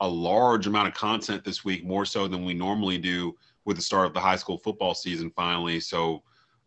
[0.00, 3.82] a large amount of content this week, more so than we normally do with the
[3.82, 5.80] start of the high school football season finally.
[5.80, 6.22] So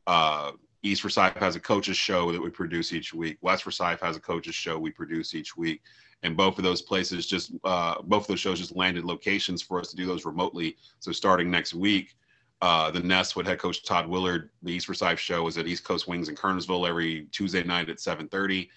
[0.07, 0.51] uh,
[0.83, 3.37] East Forsyth has a coaches show that we produce each week.
[3.41, 5.81] West Forsyth has a coaches show we produce each week.
[6.23, 9.79] And both of those places just, uh, both of those shows just landed locations for
[9.79, 10.75] us to do those remotely.
[10.99, 12.15] So starting next week,
[12.61, 15.83] uh, the Nest with head coach Todd Willert, the East Forsyth show is at East
[15.83, 18.69] Coast Wings in Kernersville every Tuesday night at 7:30.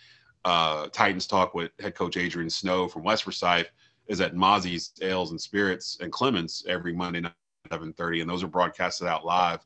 [0.46, 3.70] Uh, Titans Talk with head coach Adrian Snow from West Forsyth
[4.08, 7.32] is at Mozzie's Ales and Spirits and Clemmons every Monday night
[7.70, 9.60] at 7:30, and those are broadcasted out live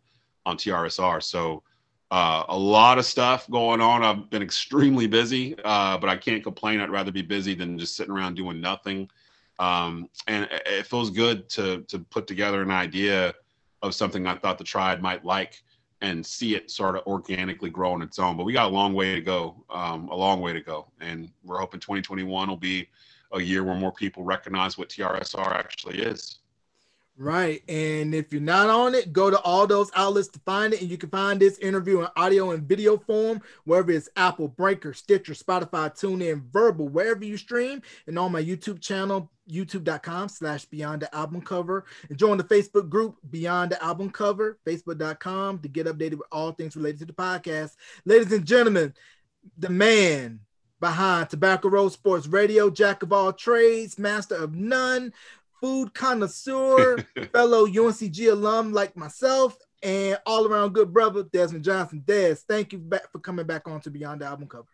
[0.47, 1.23] on TRSR.
[1.23, 1.63] So
[2.11, 4.03] uh, a lot of stuff going on.
[4.03, 6.81] I've been extremely busy, uh, but I can't complain.
[6.81, 9.11] I'd rather be busy than just sitting around doing nothing.
[9.59, 13.35] Um, and it feels good to to put together an idea
[13.83, 15.63] of something I thought the Triad might like
[16.01, 18.37] and see it sort of organically grow on its own.
[18.37, 21.29] But we got a long way to go, um, a long way to go, and
[21.45, 22.89] we're hoping 2021 will be
[23.33, 26.39] a year where more people recognize what TRSR actually is.
[27.21, 27.65] Right.
[27.69, 30.81] And if you're not on it, go to all those outlets to find it.
[30.81, 34.95] And you can find this interview in audio and video form, wherever it's Apple, Breaker,
[34.95, 41.03] Stitcher, Spotify, TuneIn, Verbal, wherever you stream, and on my YouTube channel, youtube.com slash beyond
[41.03, 41.87] the album cover.
[42.09, 46.53] And join the Facebook group Beyond the Album Cover, facebook.com to get updated with all
[46.53, 47.75] things related to the podcast.
[48.05, 48.95] Ladies and gentlemen,
[49.57, 50.39] the man,
[50.81, 55.13] behind Tobacco Road Sports Radio, jack of all trades, master of none,
[55.61, 56.99] food connoisseur,
[57.33, 62.03] fellow UNCG alum like myself, and all around good brother, Desmond Johnson.
[62.07, 64.69] Des, thank you back for coming back on to Beyond the Album Cover.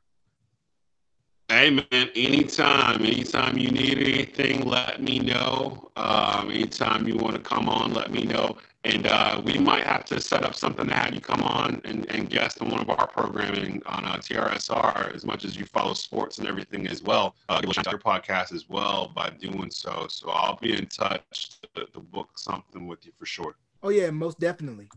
[1.50, 5.90] Hey man, anytime, anytime you need anything, let me know.
[5.94, 8.56] Um, anytime you want to come on, let me know.
[8.84, 12.06] And uh, we might have to set up something to have you come on and,
[12.10, 15.94] and guest on one of our programming on uh, TRSR as much as you follow
[15.94, 17.34] sports and everything as well.
[17.48, 20.06] Uh, give a shout out your podcast as well by doing so.
[20.10, 23.56] So I'll be in touch to, to book something with you for sure.
[23.82, 24.90] Oh, yeah, most definitely.